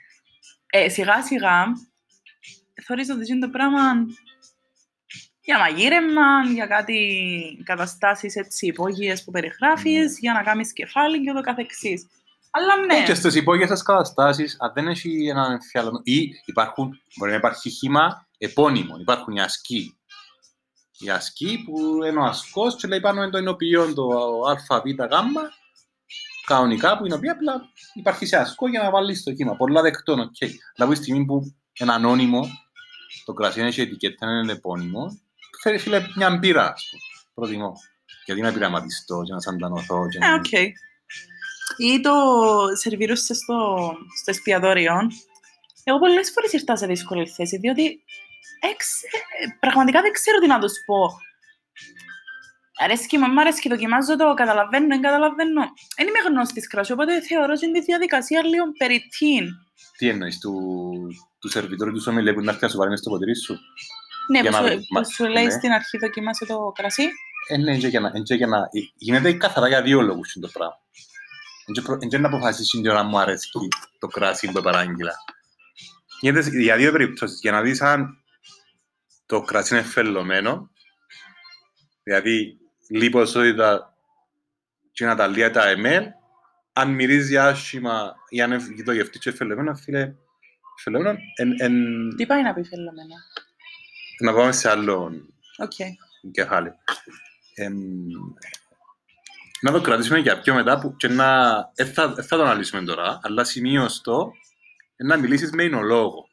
ε, 0.76 0.88
σιγά 0.88 1.22
σιγά, 1.22 1.64
θεωρείς 2.86 3.10
ότι 3.10 3.32
είναι 3.32 3.46
το 3.46 3.50
πράγμα 3.50 3.82
για 5.40 5.58
μαγείρεμα, 5.58 6.42
για 6.54 6.66
κάτι 6.66 6.98
καταστάσεις 7.64 8.36
έτσι 8.36 8.66
υπόγειες 8.66 9.24
που 9.24 9.30
περιγράφεις, 9.30 10.18
για 10.18 10.32
να 10.32 10.42
κάνεις 10.42 10.72
κεφάλι 10.72 11.22
και 11.22 11.30
ούτω 11.30 11.40
καθεξής. 11.40 12.06
Αλλά 12.50 12.76
ναι. 12.76 13.02
Και 13.02 13.14
στις 13.14 13.34
υπόγειες 13.34 13.82
καταστάσεις, 13.82 14.56
αν 14.60 14.72
δεν 14.74 14.88
έχει 14.88 15.28
έναν 15.28 15.52
εμφιαλωμένο... 15.52 16.02
Ή 16.04 16.30
υπάρχουν, 16.44 17.00
μπορεί 17.16 17.30
να 17.30 17.36
υπάρχει 17.36 17.70
χήμα 17.70 18.28
επώνυμο. 18.38 18.96
Υπάρχουν 19.00 19.36
οι 19.36 19.40
ασκοί. 19.40 19.99
Οι 21.00 21.10
ασκοί 21.10 21.62
που 21.64 22.04
είναι 22.04 22.20
ο 22.20 22.24
ασκός 22.24 22.76
και 22.76 22.88
λέει 22.88 23.00
πάνω 23.00 23.22
είναι 23.22 23.30
το 23.30 23.38
ενοποιείο 23.38 23.94
το 23.94 24.06
α, 24.68 24.80
β, 24.80 24.86
γ, 24.86 24.96
κανονικά 26.46 26.98
που 26.98 27.06
είναι 27.06 27.14
οποία 27.14 27.32
απλά 27.32 27.62
υπάρχει 27.94 28.26
σε 28.26 28.36
ασκό 28.36 28.68
για 28.68 28.82
να 28.82 28.90
βάλεις 28.90 29.22
το 29.22 29.32
χύμα. 29.32 29.56
Πολλά 29.56 29.82
δεκτών, 29.82 30.20
οκ. 30.20 30.42
Αλλά 30.42 30.50
από 30.76 30.90
τη 30.90 30.96
στιγμή 30.96 31.24
που 31.24 31.54
είναι 31.80 31.92
ανώνυμο, 31.92 32.48
το 33.24 33.32
κρασί 33.32 33.60
έχει 33.60 33.80
ετικέτα, 33.80 34.26
είναι 34.26 34.52
επώνυμο, 34.52 35.20
φέρει 35.62 35.78
φίλε 35.78 36.06
μια 36.16 36.30
μπύρα, 36.30 36.72
ας 36.72 36.88
πούμε. 36.90 37.02
Προτιμώ. 37.34 37.72
Γιατί 38.24 38.40
να 38.40 38.52
πειραματιστώ 38.52 39.22
και 39.24 39.32
να 39.32 39.40
σαντανωθώ. 39.40 40.08
Και 40.08 40.18
Ε, 40.22 40.28
να... 40.28 40.34
οκ. 40.34 40.52
Ή 41.76 42.00
το 42.00 42.12
σερβίρουσε 42.74 43.34
στο, 43.34 43.76
στο 44.20 44.30
εστιατόριο. 44.30 44.94
Εγώ 45.84 45.98
πολλές 45.98 46.30
φορές 46.30 46.52
ήρθα 46.52 46.76
σε 46.76 46.86
δύσκολη 46.86 47.26
θέση, 47.26 47.56
διότι 47.56 48.04
εξ, 48.72 49.02
ε, 49.02 49.56
πραγματικά 49.60 50.00
δεν 50.00 50.12
ξέρω 50.12 50.38
τι 50.38 50.46
να 50.46 50.58
τους 50.58 50.72
πω. 50.86 51.00
Αρέσκει 52.82 53.18
μου, 53.18 53.32
μ' 53.32 53.38
αρέσκει, 53.38 53.68
δοκιμάζω 53.68 54.16
το, 54.16 54.34
καταλαβαίνω, 54.34 54.86
δεν 54.86 55.00
καταλαβαίνω. 55.00 55.62
Δεν 55.96 56.06
είμαι 56.06 56.18
γνώστης 56.28 56.66
κρασιού, 56.68 56.94
οπότε 56.98 57.20
θεωρώ 57.20 57.52
ότι 57.52 57.66
είναι 57.66 57.78
τη 57.78 57.84
διαδικασία 57.84 58.44
λίγο 58.44 58.64
περιττήν. 58.78 59.44
Τι 59.96 60.08
εννοείς, 60.08 60.38
του, 60.38 60.54
του 61.38 61.48
σερβιτόρου 61.48 61.92
του 61.92 62.00
σομιλέ 62.00 62.32
που 62.32 62.40
να 62.40 62.50
έρθει 62.50 62.64
να 62.64 62.70
σου 62.70 62.76
βάλει 62.76 62.90
μες 62.90 62.98
στο 62.98 63.10
ποτήρι 63.10 63.36
σου; 63.36 63.58
Ναι, 64.30 64.40
Για 64.40 64.50
που 64.50 64.56
να 64.56 64.62
σου, 64.62 64.74
δω, 64.74 64.80
μα- 64.90 65.00
που 65.00 65.12
σου 65.12 65.24
λέει 65.24 65.44
ναι. 65.44 65.50
στην 65.50 65.72
αρχή 65.72 65.98
δοκιμάσαι 65.98 66.46
το 66.46 66.72
κρασί. 66.74 67.08
Ε, 67.48 67.56
ναι, 67.56 67.76
και 67.76 67.88
για 67.88 68.00
να, 68.00 68.10
και 68.10 68.34
για 68.34 68.46
να, 68.46 68.58
ε, 68.58 68.80
γίνεται 68.96 69.32
καθαρά 69.32 69.68
για 69.68 69.82
δύο 69.82 70.00
λόγους 70.00 70.34
είναι 70.34 70.46
το 70.46 70.52
πράγμα. 70.52 70.78
Δεν 72.08 72.20
να 72.20 72.28
αποφασίσει 72.28 72.80
την 72.80 72.90
ώρα 72.90 73.02
μου 73.02 73.18
αρέσει 73.18 73.50
το 73.98 74.06
κράσι 74.06 74.50
που 74.50 74.60
παράγγειλα. 74.62 75.14
Γίνεται 76.20 76.50
για 76.60 76.76
δύο 76.76 76.92
περιπτώσεις. 76.92 77.40
Για 77.40 77.52
να 77.52 77.60
δεις 77.62 77.80
αν 77.80 78.24
το 79.30 79.40
κράσι 79.40 79.74
είναι 79.74 79.82
φελωμένο, 79.84 80.70
δηλαδή 82.02 82.58
λιποσότητα 82.90 83.94
και 84.92 85.04
να 85.06 85.14
τα 85.14 85.26
λύει 85.26 85.50
τα 85.50 85.68
εμέλ, 85.68 86.04
αν 86.72 86.90
μυρίζει 86.90 87.38
άσχημα 87.38 88.14
ή 88.28 88.40
αν 88.40 88.52
έχει 88.52 88.82
το 88.82 88.92
γευτή 88.92 89.18
και 89.18 89.32
φελεμένο, 89.32 89.74
φίλε, 89.74 90.14
φελεμένο, 90.76 91.18
εν, 91.36 91.54
εν, 91.58 91.74
Τι 92.16 92.26
πάει 92.26 92.42
να 92.42 92.54
πει 92.54 92.62
φελωμένα. 92.62 93.16
να 94.18 94.34
πάμε 94.34 94.52
σε 94.52 94.70
άλλο 94.70 95.12
Οκ. 95.58 95.72
κεφάλι. 96.32 96.72
Εμ, 97.54 97.74
να 99.60 99.72
το 99.72 99.80
κρατήσουμε 99.80 100.18
για 100.18 100.40
πιο 100.40 100.54
μετά 100.54 100.78
που 100.78 100.96
και 100.96 101.08
να, 101.08 101.58
ε, 101.74 101.84
θα, 101.84 102.14
ε, 102.18 102.22
θα 102.22 102.36
το 102.36 102.42
αναλύσουμε 102.42 102.82
τώρα, 102.82 103.20
αλλά 103.22 103.44
σημείωστο 103.44 104.32
ε, 104.96 105.04
να 105.04 105.16
μιλήσεις 105.16 105.50
με 105.50 105.62
εινολόγο. 105.62 106.28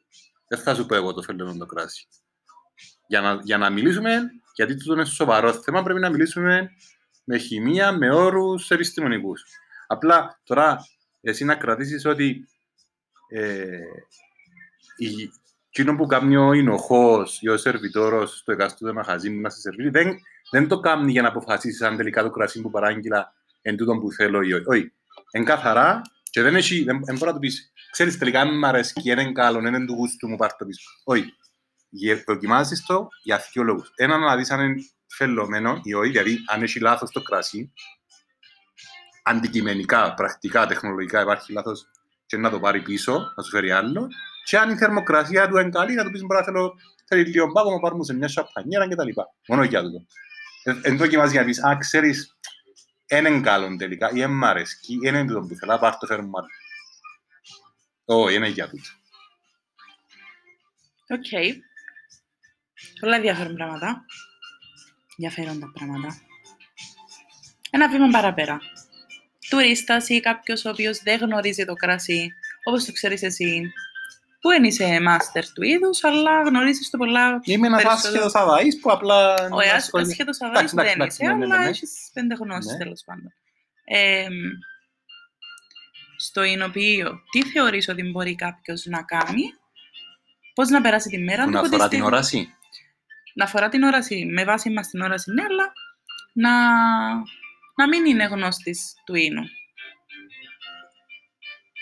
Δεν 0.48 0.58
θα 0.58 0.74
σου 0.74 0.86
πω 0.86 0.94
εγώ 0.94 1.14
το 1.14 1.22
φελεμένο 1.22 1.58
το 1.58 1.66
κράσι. 1.66 2.08
Για 3.08 3.20
να, 3.20 3.38
για 3.42 3.58
να 3.58 3.70
μιλήσουμε, 3.70 4.20
γιατί 4.54 4.76
τούτο 4.76 4.92
είναι 4.92 5.04
σοβαρό 5.04 5.52
θέμα, 5.52 5.82
πρέπει 5.82 6.00
να 6.00 6.10
μιλήσουμε 6.10 6.70
με 7.24 7.38
χημεία, 7.38 7.92
με 7.92 8.14
όρους 8.14 8.70
επιστημονικούς. 8.70 9.44
Απλά 9.86 10.40
τώρα 10.44 10.78
εσύ 11.20 11.44
να 11.44 11.54
κρατήσεις 11.54 12.04
ότι 12.04 12.48
ε, 13.28 13.78
η, 14.96 15.30
εκείνο 15.68 15.96
που 15.96 16.06
κάνει 16.06 16.36
ο 16.36 16.52
εινοχός 16.52 17.38
ή 17.42 17.48
ο 17.48 17.56
σερβιτόρος 17.56 18.38
στο 18.38 18.52
εκάστοτε 18.52 18.92
μαχαζί 18.92 19.30
μου 19.30 19.40
να 19.40 19.50
σε 19.50 19.60
σερβίρει, 19.60 19.88
δεν, 19.88 20.18
δεν 20.50 20.68
το 20.68 20.80
κάνει 20.80 21.10
για 21.10 21.22
να 21.22 21.28
αποφασίσει 21.28 21.84
αν 21.84 21.96
τελικά 21.96 22.22
το 22.22 22.30
κρασί 22.30 22.60
που 22.60 22.70
παράγγειλα 22.70 23.32
εν 23.62 23.76
τούτον 23.76 24.00
που 24.00 24.12
θέλω 24.12 24.42
ή 24.42 24.52
όχι. 24.52 24.64
Όχι. 24.66 24.92
Εν 25.30 25.44
καθαρά 25.44 26.00
και 26.30 26.42
δεν, 26.42 26.56
έχει, 26.56 26.84
δεν, 26.84 27.04
δεν 27.04 27.14
μπορεί 27.14 27.26
να 27.26 27.32
του 27.32 27.38
πεις 27.38 27.72
ξέρεις 27.90 28.18
τελικά 28.18 28.40
αν 28.40 28.58
μ' 28.58 28.64
αρέσει 28.64 28.92
και 28.92 29.10
είναι 29.10 29.32
καλό, 29.32 29.58
είναι 29.58 29.86
του 29.86 29.94
γούστου 29.94 30.28
μου, 30.28 30.36
πάρ' 30.36 30.56
το 30.56 30.64
πίσω. 30.64 30.90
Όχι. 31.04 31.34
Γε- 31.88 32.24
Δοκιμάζεις 32.26 32.84
το 32.86 33.08
για 33.22 33.42
δύο 33.52 33.62
λόγους. 33.62 33.92
Ένα 33.94 34.18
να 34.18 34.36
δεις 34.36 34.50
αν 34.50 34.60
είναι 34.60 34.82
φελωμένο 35.06 35.80
ή 35.82 35.94
όχι, 35.94 36.10
δηλαδή 36.10 36.38
αν 36.46 36.62
έχει 36.62 36.80
λάθος 36.80 37.10
το 37.10 37.22
κρασί, 37.22 37.72
αντικειμενικά, 39.22 40.14
πρακτικά, 40.14 40.66
τεχνολογικά 40.66 41.20
υπάρχει 41.20 41.52
λάθος 41.52 41.86
και 42.26 42.36
να 42.36 42.50
το 42.50 42.60
πάρει 42.60 42.82
πίσω, 42.82 43.32
να 43.36 43.42
σου 43.42 43.50
φέρει 43.50 43.70
άλλο. 43.70 44.08
Και 44.44 44.58
αν 44.58 44.70
η 44.70 44.76
θερμοκρασία 44.76 45.48
του 45.48 45.56
είναι 45.58 45.70
καλή, 45.70 45.94
να 45.94 46.04
του 46.04 46.10
πεις 46.10 46.20
μπορεί 46.20 46.38
να 46.38 46.44
θέλω 46.44 46.74
θέλει 47.04 47.24
λίγο 47.24 47.52
πάγο, 47.52 47.70
να 47.70 47.78
πάρουμε 47.78 48.04
σε 48.04 48.14
μια 48.14 48.28
σαπανιέρα 48.28 48.88
κτλ. 48.88 49.08
Μόνο 49.46 49.62
για 49.62 49.82
τούτο. 49.82 50.06
Εν 50.82 50.96
δοκιμάζει 50.96 51.30
για 51.30 51.40
να 51.40 51.46
πεις, 51.46 51.64
α, 51.64 51.76
ξέρεις, 51.76 52.36
είναι 53.06 53.40
καλό 53.40 53.76
τελικά, 53.76 54.10
ή 54.10 54.20
εν 54.20 54.30
μ' 54.30 54.44
αρέσκει, 54.44 54.92
ή 54.92 54.98
είναι 55.02 55.24
τούτο 55.24 55.40
που 55.40 55.54
θέλω, 55.54 55.78
πάρ' 55.78 55.96
το 55.98 56.06
φέρουμε 56.06 56.30
άλλο. 56.34 56.48
Όχι, 58.04 58.34
είναι 58.34 58.48
για 58.48 58.68
τούτο. 58.68 58.88
Οκ. 61.08 61.56
Πολλά 63.00 63.16
ενδιαφέρον 63.16 63.54
πράγματα. 63.54 64.04
Ενδιαφέροντα 65.16 65.70
πράγματα. 65.74 66.16
Ένα 67.70 67.88
βήμα 67.88 68.08
παραπέρα. 68.08 68.58
Τουρίστας 69.50 70.08
ή 70.08 70.20
κάποιος 70.20 70.64
ο 70.64 70.68
οποίος 70.70 70.98
δεν 71.02 71.18
γνωρίζει 71.20 71.64
το 71.64 71.74
κρασί, 71.74 72.32
όπως 72.64 72.84
το 72.84 72.92
ξέρεις 72.92 73.22
εσύ, 73.22 73.72
που 74.40 74.48
δεν 74.48 74.64
είσαι 74.64 75.00
μάστερ 75.00 75.52
του 75.52 75.62
είδους, 75.62 76.04
αλλά 76.04 76.42
γνωρίζεις 76.42 76.90
το 76.90 76.98
πολλά. 76.98 77.40
Είμαι 77.44 77.66
ένας 77.66 77.82
περισσότερο- 77.82 78.24
άσχετος 78.24 78.34
αδαής 78.42 78.80
που 78.80 78.90
απλά... 78.92 79.34
Όχι, 79.50 79.68
ασχολεί- 79.68 80.06
ασχέτω 80.10 80.30
αδάι 80.40 80.50
Εντάξει, 80.50 80.74
εντάξει, 80.74 80.92
δεν 80.92 81.00
εντάξει, 81.00 81.22
είσαι, 81.22 81.32
ναι, 81.32 81.38
ναι, 81.46 81.54
αλλά 81.54 81.62
ναι. 81.62 81.68
έχεις 81.68 82.10
πέντε 82.12 82.34
γνώσεις 82.34 82.72
Ναι. 82.72 82.78
τέλος 82.78 83.02
πάντων. 83.06 83.32
Ε, 83.84 84.26
στο 86.16 86.42
εινοποιείο, 86.42 87.20
τι 87.30 87.42
θεωρείς 87.42 87.88
ότι 87.88 88.02
μπορεί 88.10 88.34
κάποιος 88.34 88.84
να 88.84 89.02
κάνει, 89.02 89.42
πώς 90.54 90.68
να 90.68 90.80
περάσει 90.80 91.08
τη 91.08 91.18
μέρα 91.18 91.42
Που 91.44 91.48
του, 91.48 91.52
να 91.54 91.58
από 91.60 91.68
τη 91.68 91.74
αφορά 91.74 91.88
την 91.88 91.98
στιγμή- 91.98 92.14
όραση; 92.14 92.54
Να 93.38 93.44
αφορά 93.44 93.68
την 93.68 93.82
όραση, 93.82 94.24
με 94.24 94.44
βάση 94.44 94.70
μας 94.70 94.88
την 94.88 95.00
όραση, 95.00 95.32
ναι, 95.32 95.42
αλλά 95.42 95.72
να, 96.32 96.52
να 97.76 97.88
μην 97.88 98.06
είναι 98.06 98.24
γνώστης 98.24 98.94
του 99.04 99.14
ίνου. 99.14 99.42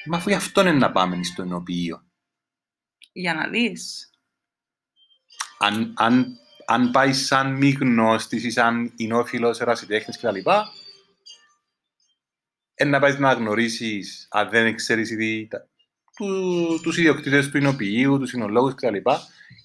Μα 0.04 0.16
αφού 0.16 0.28
γι' 0.28 0.34
αυτό 0.34 0.60
είναι 0.60 0.72
να 0.72 0.92
πάμε 0.92 1.22
στο 1.22 1.42
ενοποιείο. 1.42 2.06
Για 3.12 3.34
να 3.34 3.48
δεις. 3.48 4.10
αν, 5.58 5.94
αν, 5.96 6.36
αν 6.66 6.90
πάει 6.90 7.12
σαν 7.12 7.56
μη 7.56 7.70
γνώστης 7.70 8.44
ή 8.44 8.50
σαν 8.50 8.92
εινόφιλος, 8.96 9.60
ερασιτέχνης 9.60 10.18
κτλ. 10.18 10.50
Ε, 12.74 12.84
να 12.84 13.00
πάει 13.00 13.18
να 13.18 13.32
γνωρίσεις, 13.32 14.26
αν 14.30 14.48
δεν 14.48 14.74
ξέρεις 14.74 15.10
ήδη 15.10 15.46
τα, 15.50 15.68
του, 16.16 16.80
τους 16.82 16.98
ιδιοκτήτες 16.98 17.48
του 17.48 17.56
εινοποιείου, 17.58 18.18
τους 18.18 18.32
εινολόγους 18.32 18.74
κτλ. 18.74 18.96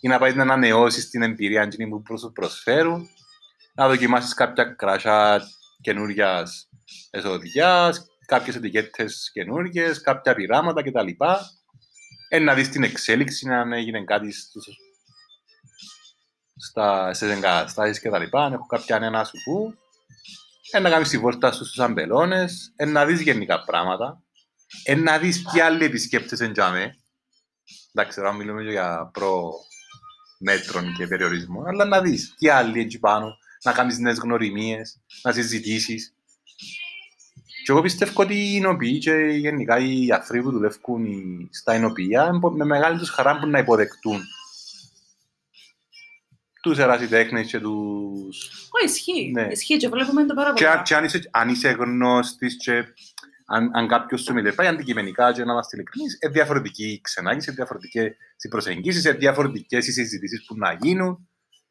Ή 0.01 0.07
να 0.07 0.19
πάει 0.19 0.33
να 0.33 0.41
ανανεώσεις 0.41 1.09
την 1.09 1.21
εμπειρία 1.21 1.61
εκείνη 1.61 1.89
που 1.89 2.01
προς- 2.01 2.19
σου 2.19 2.31
προσφέρουν, 2.31 3.07
να 3.73 3.87
δοκιμάσεις 3.87 4.33
κάποια 4.33 4.63
κράσια 4.63 5.41
καινούργια 5.81 6.43
εσωδιάς, 7.09 8.07
κάποιες 8.25 8.55
ετικέτες 8.55 9.29
καινούργιες, 9.33 10.01
κάποια 10.01 10.35
πειράματα 10.35 10.83
κτλ. 10.83 11.07
Ε, 12.29 12.39
να 12.39 12.53
δεις 12.53 12.69
την 12.69 12.83
εξέλιξη, 12.83 13.49
αν 13.49 13.73
έγινε 13.73 14.03
κάτι 14.03 14.31
στους 14.31 14.67
στα, 16.55 17.13
στις 17.13 17.29
εγκαταστάσεις 17.29 17.99
και 17.99 18.09
τα 18.09 18.19
λοιπά, 18.19 18.45
αν 18.45 18.53
έχω 18.53 18.65
κάποια 18.65 18.99
νέα 18.99 19.09
να 19.09 19.23
σου 19.23 19.37
πω, 19.45 19.73
ε, 20.71 20.79
να 20.79 20.89
κάνεις 20.89 21.09
τη 21.09 21.17
βόρτα 21.17 21.51
σου 21.51 21.65
στους 21.65 21.79
αμπελώνες, 21.79 22.73
ε, 22.75 22.85
να 22.85 23.05
δεις 23.05 23.21
γενικά 23.21 23.63
πράγματα, 23.63 24.21
ε, 24.83 24.95
να 24.95 25.17
δεις 25.17 25.41
ποιοι 25.41 25.61
άλλοι 25.61 25.83
επισκέπτες 25.85 26.39
εντιαμε. 26.39 26.95
Εντάξει, 27.93 28.17
τώρα 28.17 28.33
μιλούμε 28.33 28.63
για 28.71 29.09
προ 29.13 29.51
μέτρων 30.39 30.93
και 30.97 31.07
περιορισμών, 31.07 31.67
αλλά 31.67 31.85
να 31.85 32.01
δεις 32.01 32.35
ποιοι 32.39 32.49
άλλοι 32.49 32.79
έτσι 32.79 32.99
πάνω, 32.99 33.37
να 33.63 33.71
κάνεις 33.71 33.97
νέες 33.97 34.17
γνωριμίες, 34.17 35.01
να 35.23 35.31
συζητήσεις. 35.31 36.13
Και 37.65 37.71
εγώ 37.71 37.81
πιστεύω 37.81 38.21
ότι 38.21 38.33
οι 38.35 38.51
εινοποιοί 38.55 38.97
και 38.97 39.11
γενικά 39.13 39.77
οι 39.77 40.11
αθροί 40.11 40.41
που 40.41 40.51
δουλεύουν 40.51 41.05
οι- 41.05 41.47
στα 41.51 41.75
εινοποιεία 41.75 42.39
με 42.51 42.65
μεγάλη 42.65 42.97
τους 42.97 43.09
χαρά 43.09 43.39
που 43.39 43.47
να 43.47 43.59
υποδεκτούν 43.59 44.21
τους 46.61 46.77
ερασιτέχνες 46.77 47.47
και 47.47 47.59
τους... 47.59 48.49
Όχι, 48.69 48.85
ισχύει. 48.85 49.31
Ναι. 49.31 49.47
Ισχύει 49.51 49.77
και 49.77 49.89
βλέπουμε 49.89 50.25
το 50.25 50.33
πάρα 50.33 50.53
Και, 50.53 50.63
πολλά. 50.63 50.75
αν- 50.77 50.83
και 50.83 50.95
αν, 50.95 51.03
είσαι, 51.03 51.29
αν 51.31 51.49
είσαι 51.49 51.69
γνώστης 51.69 52.57
και 52.57 52.83
αν, 53.51 53.71
αν 53.73 53.87
κάποιος 53.87 54.21
σου 54.21 54.33
μιλάει, 54.33 54.53
πάει 54.53 54.67
αντικειμενικά 54.67 55.31
και 55.31 55.43
να 55.43 55.51
είμαστε 55.51 55.75
ειλικρινείς, 55.77 56.17
είναι 56.21 56.31
διαφορετική 56.31 56.87
η 56.91 57.01
ξενάγηση, 57.01 57.45
είναι 57.47 57.55
διαφορετικές 57.55 58.15
οι 58.41 58.47
προσεγγίσεις, 58.47 59.05
είναι 59.05 59.13
διαφορετικές 59.13 59.87
οι 59.87 59.91
συζητήσεις 59.91 60.45
που 60.45 60.55
να 60.57 60.77
γίνουν, 60.81 61.27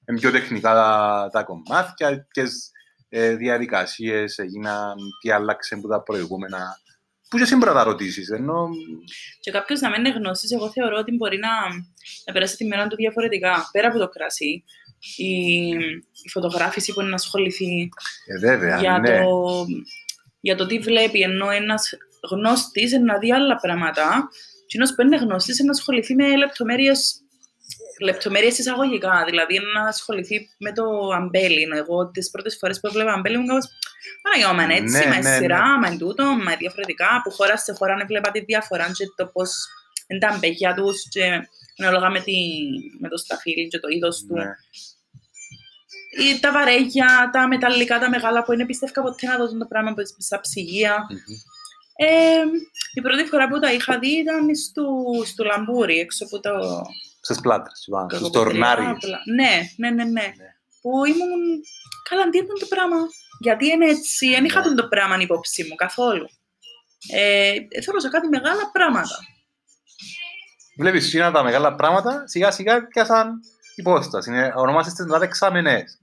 είναι 0.08 0.18
πιο 0.18 0.30
τεχνικά 0.30 0.72
τα, 0.72 1.28
τα 1.32 1.42
κομμάτια, 1.42 2.26
ποιες 2.32 2.70
ε, 3.08 3.34
διαδικασίες 3.34 4.38
έγιναν, 4.38 4.96
τι 5.20 5.30
άλλαξε 5.30 5.74
από 5.74 5.88
τα 5.88 6.02
προηγούμενα. 6.02 6.80
Που 7.28 7.36
και 7.36 7.42
εσύ 7.42 7.56
μπορεί 7.56 7.66
να 7.66 7.76
τα 7.76 7.84
ρωτήσεις, 7.84 8.28
ενώ 8.28 8.68
Και 9.40 9.50
κάποιος 9.50 9.80
να 9.80 9.90
μην 9.90 10.04
είναι 10.04 10.18
γνώστης, 10.18 10.52
εγώ 10.52 10.70
θεωρώ 10.70 10.96
ότι 10.98 11.16
μπορεί 11.16 11.38
να, 11.38 11.48
να 12.26 12.32
περάσει 12.32 12.56
τη 12.56 12.64
μέρα 12.64 12.86
του 12.86 12.96
διαφορετικά. 12.96 13.68
Πέρα 13.72 13.88
από 13.88 13.98
το 13.98 14.08
κρασί, 14.08 14.64
η, 15.16 15.68
η 16.22 16.28
φωτογράφηση 16.30 16.92
που 16.92 17.00
είναι 17.00 17.08
να 17.08 17.14
ασχοληθεί 17.14 17.88
ε, 18.26 18.38
βέβαια, 18.38 18.78
για, 18.78 18.98
ναι. 18.98 19.22
το, 19.22 19.66
για 20.40 20.56
το 20.56 20.66
τι 20.66 20.78
βλέπει, 20.78 21.20
ενώ 21.20 21.50
ένας 21.50 21.90
γνώστης 22.30 22.92
είναι 22.92 23.04
να 23.04 23.18
δει 23.18 23.32
άλλα 23.32 23.56
πράγματα, 23.56 24.28
και 24.66 24.76
ένας 24.78 24.94
που 24.94 25.02
είναι 25.02 25.16
γνώστης 25.16 25.58
είναι 25.58 25.70
να 25.70 25.78
ασχοληθεί 25.78 26.14
με 26.14 26.36
λεπτομέρειες, 26.36 27.20
λεπτομέρειες 28.00 28.58
εισαγωγικά, 28.58 29.24
δηλαδή 29.28 29.60
να 29.74 29.88
ασχοληθεί 29.88 30.48
με 30.58 30.72
το 30.72 30.84
αμπέλινο. 31.14 31.76
Εγώ 31.76 32.10
τις 32.10 32.30
πρώτες 32.30 32.56
φορές 32.60 32.80
που 32.80 32.86
έβλεπα 32.86 33.12
αμπέλινο, 33.12 33.42
μου 33.42 33.58
Παναγιώ, 34.22 34.54
μα 34.54 34.62
είναι 34.62 34.74
έτσι, 34.74 34.98
Ναι, 34.98 35.06
μα 35.06 35.16
είναι 35.16 35.28
ναι, 35.28 35.36
σειρά, 35.36 35.78
μα 35.78 35.86
είναι 35.88 35.98
τούτο, 35.98 36.24
μα 36.24 36.32
είναι 36.32 36.56
διαφορετικά. 36.58 37.06
Από 37.16 37.30
χώρα 37.30 37.56
σε 37.56 37.72
χώρα 37.72 37.96
να 37.96 38.04
βλέπα 38.04 38.30
τη 38.30 38.40
διαφορά 38.40 38.86
και 38.92 39.04
το 39.16 39.26
πώς 39.26 39.50
είναι 40.06 40.20
τα 40.20 40.28
αμπέλια 40.28 40.74
τους 40.74 41.08
και 41.08 41.48
ανάλογα 41.78 42.10
με, 42.10 42.20
τη, 42.20 42.32
με 43.00 43.08
το 43.08 43.16
σταφύλι 43.16 43.68
και 43.68 43.78
το 43.78 43.88
είδος 43.88 44.24
του. 44.28 44.34
Ναι. 46.18 46.24
Ή 46.24 46.40
τα 46.40 46.52
βαρέλια, 46.52 47.30
τα 47.32 47.48
μεταλλικά, 47.48 47.98
τα 47.98 48.08
μεγάλα 48.08 48.42
που 48.44 48.52
είναι 48.52 48.66
πιστεύω 48.66 49.02
ποτέ 49.02 49.26
να 49.26 49.36
δώσουν 49.36 49.58
το 49.58 49.66
πράγμα 49.66 49.94
που 49.94 50.02
στα 50.18 50.40
ψυγεία. 50.40 51.06
Μμμ. 51.10 51.36
Ε, 52.02 52.42
η 52.94 53.00
πρώτη 53.00 53.24
φορά 53.24 53.48
που 53.48 53.58
τα 53.58 53.72
είχα 53.72 53.98
δει 53.98 54.10
ήταν 54.18 54.56
στο, 54.56 54.84
στο 55.24 55.44
Λαμπούρι, 55.44 55.98
έξω 55.98 56.24
από 56.24 56.40
το... 56.40 56.50
Στις 57.20 57.40
Πλάτρες, 57.40 57.86
πάνω, 57.90 58.08
στους 58.08 58.20
Κακοπετριά, 58.20 58.44
τορνάριες. 58.52 58.90
απλά. 58.90 59.18
Ναι, 59.34 59.60
ναι, 59.76 59.90
ναι, 59.90 60.04
ναι. 60.04 60.10
Ναι. 60.20 60.48
Που 60.80 61.04
ήμουν, 61.04 61.42
καλά, 62.08 62.28
τι 62.30 62.38
είναι 62.38 62.46
το 62.60 62.66
πράγμα. 62.66 62.96
Γιατί 63.40 63.66
είναι 63.66 63.86
έτσι, 63.86 64.30
δεν 64.30 64.44
είχα 64.44 64.68
Ναι. 64.68 64.74
το 64.74 64.88
πράγμα 64.88 65.16
υπόψη 65.20 65.64
μου 65.68 65.74
καθόλου. 65.74 66.26
Ε, 67.12 67.54
θεωρούσα 67.84 68.08
κάτι 68.10 68.28
μεγάλα 68.28 68.70
πράγματα. 68.72 69.16
Βλέπεις 70.78 71.08
σήμερα 71.08 71.30
τα 71.30 71.42
μεγάλα 71.42 71.74
πράγματα, 71.74 72.22
σιγά 72.26 72.50
σιγά 72.50 72.86
πιάσαν 72.86 73.40
υπόσταση. 73.80 74.30
Είναι, 74.30 74.52
ονομάζεστε 74.56 75.04
να 75.04 75.18
δεξάμενες. 75.18 75.98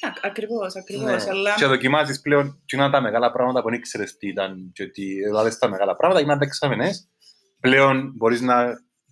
Α, 0.00 0.12
ακριβώς, 0.22 0.76
ακριβώς. 0.76 1.26
Αλλά 1.26 1.50
Ναι. 1.50 1.56
Και 1.56 1.66
δοκιμάζεις 1.66 2.20
πλέον 2.20 2.58
εκείνα 2.62 2.90
τα 2.90 3.00
μεγάλα 3.00 3.32
πράγματα 3.32 3.62
που 3.62 3.68
δεν 3.68 3.78
ήξερες 3.78 4.16
τι 4.16 4.28
ήταν 4.28 4.70
και 4.72 4.82
ότι 4.82 5.22
δηλαδή 5.24 5.58
τα 5.58 5.68
μεγάλα 5.68 5.96
πράγματα 5.96 6.20
γίναν 6.20 6.38
δεξάμενες. 6.38 7.08
Πλέον 7.60 8.12
μπορείς 8.16 8.40
να 8.40 8.64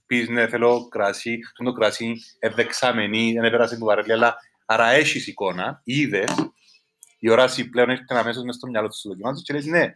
πεις 0.06 0.28
ναι 0.28 0.48
θέλω 0.48 0.88
κρασί, 0.88 1.38
αυτό 1.44 1.64
το 1.64 1.72
κρασί 1.72 2.04
είναι 2.04 2.54
δεξάμενη, 2.54 3.32
δεν 3.32 3.44
έπερασε 3.44 3.76
που 3.76 3.84
βαρέλια, 3.84 4.14
αλλά 4.14 4.36
άρα 4.66 4.90
έχεις 4.90 5.26
εικόνα, 5.26 5.80
είδες 5.84 6.34
η 7.18 7.30
όραση 7.30 7.68
πλέον 7.68 7.90
έρχεται 7.90 8.18
αμέσως 8.18 8.42
μες 8.42 8.54
στο 8.54 8.66
μυαλό 8.66 8.88
του 8.88 8.96
στο 8.96 9.08
δοκιμάζεις 9.08 9.42
και 9.42 9.52
λες 9.52 9.64
ναι, 9.64 9.92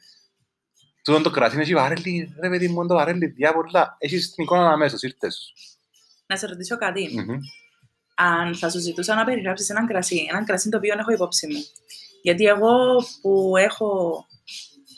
τούτο 1.05 1.21
το 1.21 1.31
κρασί 1.31 1.59
έχει 1.59 1.75
βαρέλι, 1.75 2.35
ρε 2.41 2.49
παιδί 2.49 2.69
μου, 2.69 2.87
το 2.87 2.95
βαρέλι, 2.95 3.27
διάβολα. 3.27 3.97
Έχεις 3.99 4.35
την 4.35 4.45
εικόνα 4.45 4.71
αμέσως, 4.71 5.03
ήρθες. 5.03 5.53
Να 6.27 6.37
σε 6.37 6.47
ρωτήσω 6.47 6.77
κάτι. 6.77 7.11
Μμμ. 7.15 7.39
Αν 8.15 8.55
θα 8.57 8.71
σου 8.71 8.79
ζητούσα 8.79 9.15
να 9.15 9.25
περιγράψεις 9.25 9.69
έναν 9.71 9.87
κρασί, 9.87 10.27
έναν 10.31 10.45
κρασί 10.45 10.69
το 10.69 10.77
οποίο 10.77 10.95
έχω 10.99 11.13
υπόψη 11.13 11.47
μου. 11.47 11.65
Γιατί 12.23 12.45
εγώ 12.45 13.05
που 13.21 13.57
έχω 13.57 14.25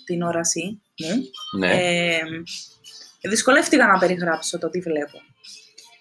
την 0.05 0.23
όραση 0.23 0.81
μου, 1.01 1.23
Ναι. 1.59 1.73
ε, 1.75 2.21
δυσκολεύτηκα 3.29 3.87
να 3.87 3.99
περιγράψω 3.99 4.59
το 4.59 4.71
τι 4.71 4.81
βλέπω. 4.81 5.19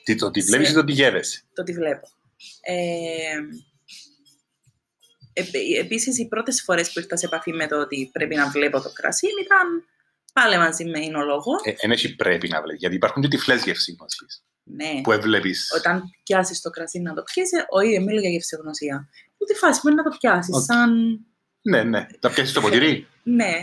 Τι 0.04 0.16
το 0.16 0.32
τι 0.32 0.42
βλέπεις 0.42 0.66
ή 0.68 0.70
σε- 0.72 0.78
το 0.80 0.84
τι 0.86 0.92
γεύεσαι; 0.92 1.44
Το 1.54 1.64
τι 1.64 1.74
βλέπω. 1.74 2.08
Ε, 2.62 3.40
επ- 5.34 5.56
επίσης, 5.80 6.18
οι 6.20 6.28
πρώτες 6.28 6.62
φορές 6.62 6.92
που 6.94 7.00
ήρθα 7.00 7.18
σε 7.18 7.26
επαφή 7.26 7.52
με 7.54 7.68
το 7.68 7.80
ότι 7.80 8.10
πρέπει 8.14 8.36
να 8.36 8.50
βλέπω 8.50 8.82
το 8.82 8.92
κρασί 8.94 9.28
ήταν 9.44 9.86
πάλι 10.40 10.58
μαζί 10.58 10.86
με 10.86 11.00
οινολόγο. 11.00 11.52
Ε, 11.64 11.74
Εν 11.78 11.92
έχει 11.92 12.16
πρέπει 12.16 12.48
να 12.48 12.62
βλέπεις, 12.62 12.80
γιατί 12.80 12.96
υπάρχουν 12.96 13.22
και 13.22 13.28
τυφλές 13.28 13.64
γευσίγνωσες 13.64 14.44
ναι. 14.64 15.02
που 15.04 15.12
εν 15.12 15.24
βλέπεις. 15.24 15.72
Όταν 15.78 16.04
πιάσεις 16.24 16.62
το 16.62 16.70
κρασί 16.70 17.00
να 17.00 17.14
το 17.14 17.24
πιέσεις, 17.34 17.66
όχι, 17.70 17.92
δεν 17.92 18.04
μιλώ 18.04 18.20
για 18.20 18.30
γευσηγνωσία. 18.30 19.10
Ούτε 19.38 19.54
φάση 19.56 19.80
μπορεί 19.84 19.96
να 19.96 20.04
το 20.04 20.18
πιάσεις, 20.20 20.56
Οκ. 20.56 20.64
σαν 20.64 21.20
Ναι, 21.62 21.84
ναι. 21.84 22.06
Τα 22.20 22.30
πιάσεις 22.30 22.52
στο 22.52 22.62
ποτήρι; 22.62 23.08
Ναι, 23.24 23.54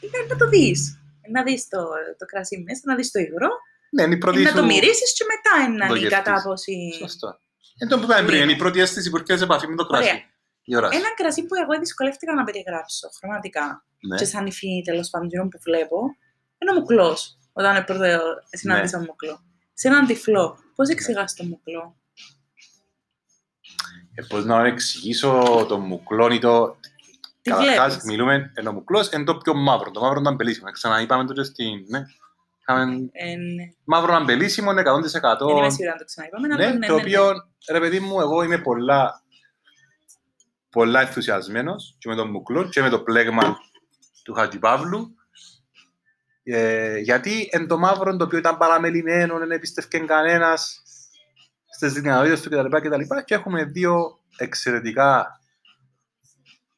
είναι 0.00 0.18
να 0.28 0.36
το 0.36 0.48
δεις. 0.48 0.98
Να 1.32 1.42
δεις 1.42 1.68
το, 1.68 1.78
το 2.18 2.24
κρασί 2.26 2.64
μέσα, 2.66 2.80
να 2.84 2.94
δεις 2.94 3.10
το 3.10 3.18
υγρό, 3.18 3.48
Ναι, 3.90 4.02
είναι 4.02 4.14
η 4.14 4.18
πρώτη 4.18 4.42
να 4.42 4.48
σου... 4.50 4.56
το 4.56 4.64
μυρίσεις 4.64 5.12
και 5.16 5.24
μετά 5.32 5.64
είναι 5.64 5.78
το 5.78 5.84
να 5.84 5.86
είναι 5.86 5.98
η 5.98 6.00
γεύτης. 6.00 6.18
κατάποση. 6.18 6.92
Σωστό. 6.98 7.38
Εν 7.78 7.88
τω 7.88 7.98
που 7.98 8.04
είπαμε 8.04 8.26
πριν, 8.26 8.42
είναι 8.42 8.52
η 8.52 8.56
πρώτη 8.56 8.80
αίσθηση 8.80 9.10
που 9.10 9.16
έρχεται 9.16 9.36
σε 9.38 9.44
επαφή 9.44 9.66
με 9.68 9.76
το 9.76 9.86
κρασί. 9.86 10.08
Ωραία. 10.08 10.22
Η 10.68 10.76
ώρας. 10.76 10.94
Ένα 10.96 11.14
κρασί 11.16 11.42
που 11.46 11.54
εγώ 11.54 11.78
δυσκολεύτηκα 11.78 12.34
να 12.34 12.44
περιγράψω 12.44 13.08
χρωματικά 13.18 13.84
Ναι. 14.08 14.16
και 14.16 14.24
σαν 14.24 14.46
υφή 14.46 14.82
τέλος 14.84 15.10
πάντων 15.10 15.26
εκείνο 15.26 15.48
που 15.48 15.58
βλέπω, 15.62 15.96
είναι 16.58 16.70
ο 16.70 16.74
μουκλός. 16.74 17.38
Όταν 17.52 17.84
πρώτο 17.84 18.04
συνάντησα 18.50 18.98
Ναι. 18.98 19.04
μουκλό. 19.06 19.40
Σε 19.72 19.88
έναν 19.88 20.06
τυφλό, 20.06 20.58
πώς 20.74 20.88
εξηγάς 20.88 21.34
το 21.34 21.44
μουκλό; 21.44 21.96
Ε, 24.14 24.22
πώς 24.28 24.44
να 24.44 24.66
εξηγήσω 24.66 25.64
το 25.68 25.78
μουκλόν 25.78 26.30
ή 26.32 26.38
το... 26.38 26.76
Τι 27.42 27.50
Καταρχάς, 27.50 27.86
βλέπεις; 27.86 28.04
μιλούμε, 28.04 28.52
ενώ 28.54 28.72
μουκλός 28.72 29.10
είναι 29.10 29.24
το 29.24 29.36
πιο 29.36 29.54
μαύρο. 29.54 29.90
Το 29.90 30.00
μαύρο 30.00 30.18
είναι 30.18 30.28
αμπελίσιμο. 30.28 30.70
Ξαναείπαμε 30.70 31.24
το 31.24 31.32
και 31.32 31.42
στην... 31.42 31.84
Ναι. 31.88 32.02
Είχαμε 32.60 32.82
Ε, 33.12 33.34
ναι. 33.36 33.72
μαύρο 33.84 34.14
αμπελίσιμο, 34.14 34.70
100%. 34.70 34.74
Δεν 34.74 35.56
είμαι 35.56 35.70
σίγουρη 35.70 35.88
αν 35.88 35.98
το 35.98 36.04
ξαναείπαμε, 36.04 36.46
αλλά 36.54 36.56
Ναι, 36.66 36.78
ναι, 36.78 36.86
το 36.86 36.94
ναι, 36.94 37.00
οποίο, 37.00 37.24
ναι. 37.32 37.38
ρε 37.72 37.80
παιδί 37.80 38.00
μου, 38.00 38.20
εγώ 38.20 38.42
είμαι 38.42 38.58
πολλά, 38.58 39.22
πολλά 40.76 41.00
ενθουσιασμένος 41.00 41.96
και 41.98 42.08
με 42.08 42.14
τον 42.14 42.30
Μουκλό 42.30 42.68
και 42.68 42.82
με 42.82 42.88
το 42.88 43.00
πλέγμα 43.00 43.56
του 44.24 44.34
Χατζηπαύλου. 44.34 45.14
Ε, 46.42 46.98
γιατί 46.98 47.48
εν 47.50 47.66
το 47.66 47.78
μαύρο 47.78 48.16
το 48.16 48.24
οποίο 48.24 48.38
ήταν 48.38 48.56
παραμελημένος, 48.56 49.38
δεν 49.38 49.50
επίστευκε 49.50 49.98
κανένας 49.98 50.82
στις 51.66 51.92
δυνατότητες 51.92 52.40
του 52.40 52.50
κτλ. 52.50 52.76
Και, 52.76 53.22
και 53.24 53.34
έχουμε 53.34 53.64
δύο 53.64 54.20
εξαιρετικά 54.36 55.40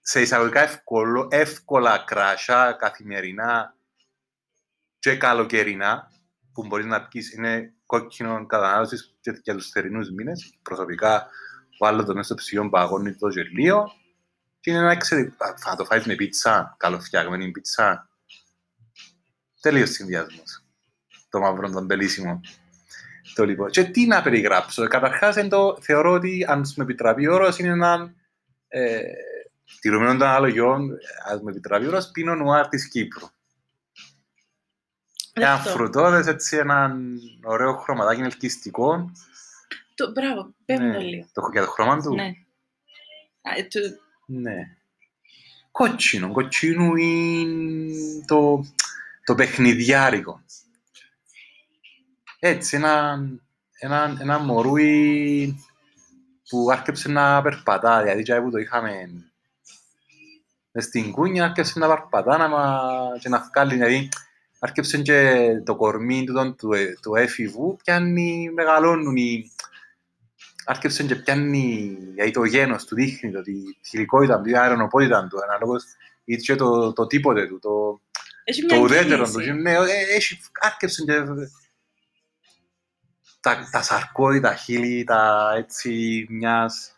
σε 0.01 0.21
εισαγωγικά 0.21 0.61
εύκολο, 0.61 1.29
εύκολα 1.31 1.99
κρασιά 2.07 2.77
καθημερινά 2.79 3.77
και 4.99 5.17
καλοκαιρινά 5.17 6.11
που 6.53 6.67
μπορείς 6.67 6.87
να 6.87 7.07
πιεις 7.07 7.33
είναι 7.33 7.73
κόκκινο 7.87 8.47
κατανάλωση 8.47 8.97
και 9.21 9.41
για 9.43 9.55
τους 9.55 9.69
θερινούς 9.69 10.11
μήνες. 10.11 10.59
Προσωπικά 10.63 11.29
βάλω 11.79 12.05
το 12.05 12.13
μέσα 12.13 12.25
στο 12.25 12.35
ψυγείο 12.35 12.69
παγώνει 12.69 13.15
το 13.15 13.29
γελίο 13.29 13.93
και 14.61 14.71
είναι 14.71 14.79
ένα 14.79 14.91
εξαιρετικό. 14.91 15.55
Θα 15.57 15.77
το 15.77 15.85
φάει 15.85 16.03
με 16.05 16.15
πίτσα, 16.15 16.77
καλοφτιαγμένη 16.79 17.51
πίτσα. 17.51 18.09
Τελείως 19.61 19.91
συνδυασμός. 19.91 20.65
Το 21.29 21.41
μαύρο, 21.41 21.71
το 21.71 21.83
μπελίσιμο. 21.83 22.41
Το 23.35 23.45
λοιπόν. 23.45 23.71
Και 23.71 23.85
τι 23.85 24.07
να 24.07 24.23
περιγράψω. 24.23 24.89
Καταρχάς, 24.89 25.37
θεωρώ 25.81 26.13
ότι 26.13 26.45
αν 26.49 26.65
με 26.77 26.83
επιτραπεί 26.83 27.27
ο 27.27 27.35
όρος 27.35 27.59
είναι 27.59 27.69
ένα 27.69 28.15
ε, 28.69 29.01
τηρουμένο 29.81 30.19
των 30.19 30.29
αναλογιών, 30.29 30.91
αν 31.31 31.41
με 31.43 31.51
επιτραπεί 31.51 31.85
ο 31.85 31.89
όρος, 31.89 32.11
πίνο 32.11 32.35
νουάρ 32.35 32.69
της 32.69 32.89
Κύπρου. 32.89 33.27
Ένα 35.33 35.57
Δεκτό. 35.57 35.71
φρουτόδες, 35.71 36.27
έτσι 36.27 36.57
έναν 36.57 37.19
ωραίο 37.43 37.77
χρωματάκι 37.77 38.21
ελκυστικό. 38.21 39.13
Το, 39.95 40.11
μπράβο, 40.11 40.55
πέμπω 40.65 40.83
Ναι. 40.83 40.93
το 40.95 41.01
λίγο. 41.01 41.27
Το, 41.33 41.49
για 41.53 41.65
το 41.65 41.71
χρώμα 41.71 42.01
του; 42.03 42.15
Ναι. 42.15 42.33
Α, 43.43 43.51
ε, 43.57 43.63
το- 43.71 44.01
Ναι. 44.27 44.77
Κότσινο. 45.71 46.33
Κότσινο 46.33 46.95
είναι 46.97 48.25
το, 48.27 48.65
το 49.25 49.35
παιχνιδιάρικο. 49.35 50.41
Έτσι, 52.39 52.77
ένα, 52.77 53.21
ένα, 53.79 54.17
ένα 54.21 54.39
μωρούι 54.39 55.55
που 56.49 56.71
άρχισε 56.71 57.09
να 57.09 57.43
περπατά, 57.43 58.03
δηλαδή 58.03 58.23
και 58.23 58.41
που 58.41 58.51
το 58.51 58.59
είχαμε 58.59 59.11
μες 60.73 60.85
στην 60.85 61.11
κούνια, 61.13 61.45
άρχισε 61.45 61.79
να 61.79 61.87
περπατά 61.89 62.37
να, 62.37 62.49
μα- 62.49 63.19
και 63.21 63.29
να 63.29 63.39
βγάλει, 63.49 63.73
δηλαδή 63.75 64.09
άρχισε 64.59 65.03
και 65.03 65.51
το 65.65 65.77
κορμί 65.77 66.25
του, 66.25 66.55
του, 66.59 66.71
του 67.03 67.15
έφηβου, 67.15 67.77
πιάνει, 67.85 68.51
μεγαλώνουν 68.55 69.17
οι, 69.17 69.51
άρχισε 70.71 71.05
και 71.05 71.15
πιάνει 71.15 71.97
δηλαδή 72.01 72.31
το 72.31 72.45
γένος 72.45 72.85
του, 72.85 72.95
δείχνει 72.95 73.33
το, 73.33 73.43
τη 73.43 73.53
θηλυκότητα, 73.83 74.41
την 74.41 74.57
αερονοπότητα 74.57 75.27
του, 75.31 75.39
αναλόγως 75.43 75.85
ή 76.25 76.37
και 76.37 76.55
το, 76.55 76.93
το 76.93 77.07
τίποτε 77.07 77.47
του, 77.47 77.59
το, 77.59 78.01
Έχει 78.45 78.67
το 78.67 78.75
μια 78.75 78.85
ουδέτερο 78.85 79.25
κίνηση. 79.31 79.51
του. 79.51 79.57
Ναι, 79.57 79.73
ε, 79.73 80.15
έχει, 80.17 80.41
άρχισε 80.61 81.05
και 81.05 81.23
τα, 83.41 83.69
τα 83.71 83.83
σαρκώδη, 83.83 84.41
τα 84.41 84.55
χείλη, 84.55 85.05
τα 85.05 85.53
έτσι 85.57 86.27
μιας... 86.31 86.93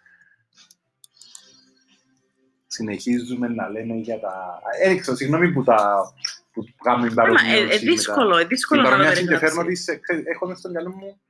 Συνεχίζουμε 2.66 3.48
να 3.48 3.68
λέμε 3.68 3.94
για 3.94 4.20
τα... 4.20 4.60
Έριξα, 4.82 5.16
συγγνώμη 5.16 5.52
που 5.52 5.62
τα... 5.64 6.02
που 6.52 6.64
κάνουμε 6.84 7.08
την 7.08 7.20
Άμα, 7.20 7.28
ε, 7.30 7.34
παρομοίωση. 7.34 7.60
ε, 7.60 7.64
με 7.64 7.70
τα- 7.70 7.78
δύσκολο, 7.78 8.36
ε, 8.36 8.44
δύσκολο 8.44 8.82
την 8.82 8.90
να 8.90 8.96
το 8.96 9.02
παρομοίωση 9.02 9.26
και 9.28 9.38
φέρνω 9.38 9.54
περιγράψεις. 9.62 9.88
ότι 9.88 10.14
σε- 10.16 10.22
έχω 10.30 10.46
μες 10.46 10.58
στο 10.58 10.70
μυαλό 10.70 10.90
μου 10.90 11.20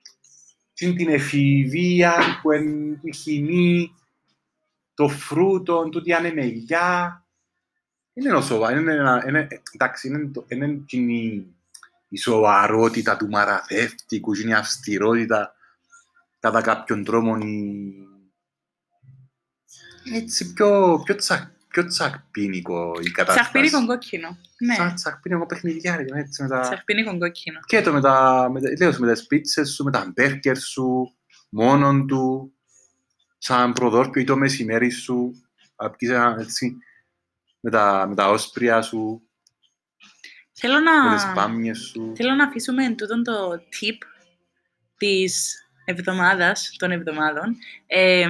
την 0.80 0.96
την 0.96 1.08
εφηβεία 1.08 2.14
που 2.42 2.52
είναι 2.52 2.98
η 3.02 3.12
χυμή, 3.14 3.94
το 4.94 5.08
φρούτο, 5.08 5.88
τούτη 5.88 6.12
ανεμελιά. 6.12 7.24
Είναι 8.12 8.32
ο 8.32 8.40
σοβα, 8.40 8.72
είναι, 8.72 8.92
ένα- 8.92 9.24
είναι, 9.28 9.48
εντάξει, 9.72 10.08
είναι, 10.08 10.26
το, 10.26 10.44
είναι 10.48 10.64
εκείνη 10.66 11.24
η- 11.24 11.54
η 12.08 12.18
σοβαρότητα 12.18 13.16
του 13.16 13.28
μαραθεύτικου, 13.28 14.34
είναι 14.34 14.50
η 14.50 14.54
αυστηρότητα 14.54 15.54
κατά 16.40 16.60
κάποιον 16.60 17.04
τρόπο 17.04 17.36
η... 17.36 17.92
έτσι 20.14 20.52
πιο, 20.52 21.00
πιο, 21.04 21.14
τσα, 21.14 21.54
πιο 21.70 21.86
τσακπίνικο 21.86 22.92
η 23.02 23.10
κατάσταση. 23.10 23.50
Τσαχπίνικο 23.50 23.86
κόκκινο. 23.86 24.38
Ναι, 24.58 24.74
Σαν 24.74 24.94
τσακπίνικο 24.94 25.46
παιχνιδιάρι, 25.46 26.06
έτσι 26.14 26.42
με 26.42 26.48
τα... 26.48 26.60
τσαχπίνικο 26.60 27.18
κόκκινο. 27.18 27.60
Και 27.66 27.80
το 27.80 27.92
με 27.92 28.00
τα, 28.00 28.48
με, 28.52 28.60
τα- 28.60 28.72
λέω 28.78 28.92
σου, 28.92 29.00
με 29.00 29.12
τις 29.12 29.26
πίτσες 29.26 29.70
σου, 29.70 29.84
με 29.84 29.90
τα 29.90 30.10
μπέρκερ 30.14 30.58
σου, 30.58 31.14
μόνον 31.48 32.06
του, 32.06 32.54
σαν 33.38 33.72
προδόρπιο 33.72 34.22
ή 34.22 34.24
το 34.24 34.36
μεσημέρι 34.36 34.90
σου, 34.90 35.42
να 35.76 35.90
πιεις 35.90 36.10
ένα, 36.10 36.36
έτσι, 36.40 36.76
με 37.60 37.70
τα, 37.70 38.06
με 38.08 38.14
τα 38.14 38.28
όσπρια 38.28 38.82
σου, 38.82 39.22
Θέλω 40.52 40.74
με 41.08 41.14
τις 41.14 41.24
να, 41.24 41.32
μπάμιες 41.32 41.78
σου. 41.78 42.12
θέλω 42.16 42.34
να 42.34 42.44
αφήσουμε 42.44 42.84
εν 42.84 42.96
τούτον 42.96 43.22
το 43.22 43.52
tip 43.52 44.06
της 44.96 45.54
εβδομάδας, 45.84 46.74
των 46.78 46.90
εβδομάδων. 46.90 47.56
Ε, 47.86 48.26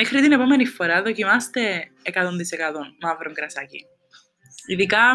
μέχρι 0.00 0.20
την 0.20 0.32
επόμενη 0.32 0.66
φορά 0.66 1.02
δοκιμάστε 1.02 1.90
100% 2.02 2.10
μαύρο 3.00 3.32
κρασάκι. 3.32 3.84
Ειδικά 4.66 5.12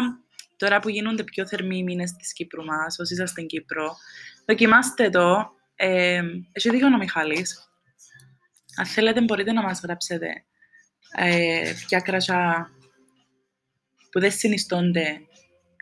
τώρα 0.56 0.80
που 0.80 0.88
γίνονται 0.88 1.24
πιο 1.24 1.46
θερμοί 1.46 1.78
οι 1.78 1.82
μήνες 1.82 2.12
της 2.12 2.32
Κύπρου 2.32 2.64
μας, 2.64 2.98
όσοι 2.98 3.12
είσαστε 3.12 3.32
στην 3.32 3.46
Κύπρο, 3.46 3.96
δοκιμάστε 4.46 5.10
το. 5.10 5.52
Ε, 5.76 6.22
έχει 6.52 6.70
δίκιο 6.70 6.86
ο 6.86 6.96
Μιχάλης. 6.96 7.68
Αν 8.76 8.86
θέλετε 8.86 9.20
μπορείτε 9.20 9.52
να 9.52 9.62
μας 9.62 9.80
γράψετε 9.80 10.44
ε, 11.16 11.72
ποια 11.86 12.00
κρασιά 12.00 12.70
που 14.10 14.20
δεν 14.20 14.30
συνιστώνται 14.30 15.20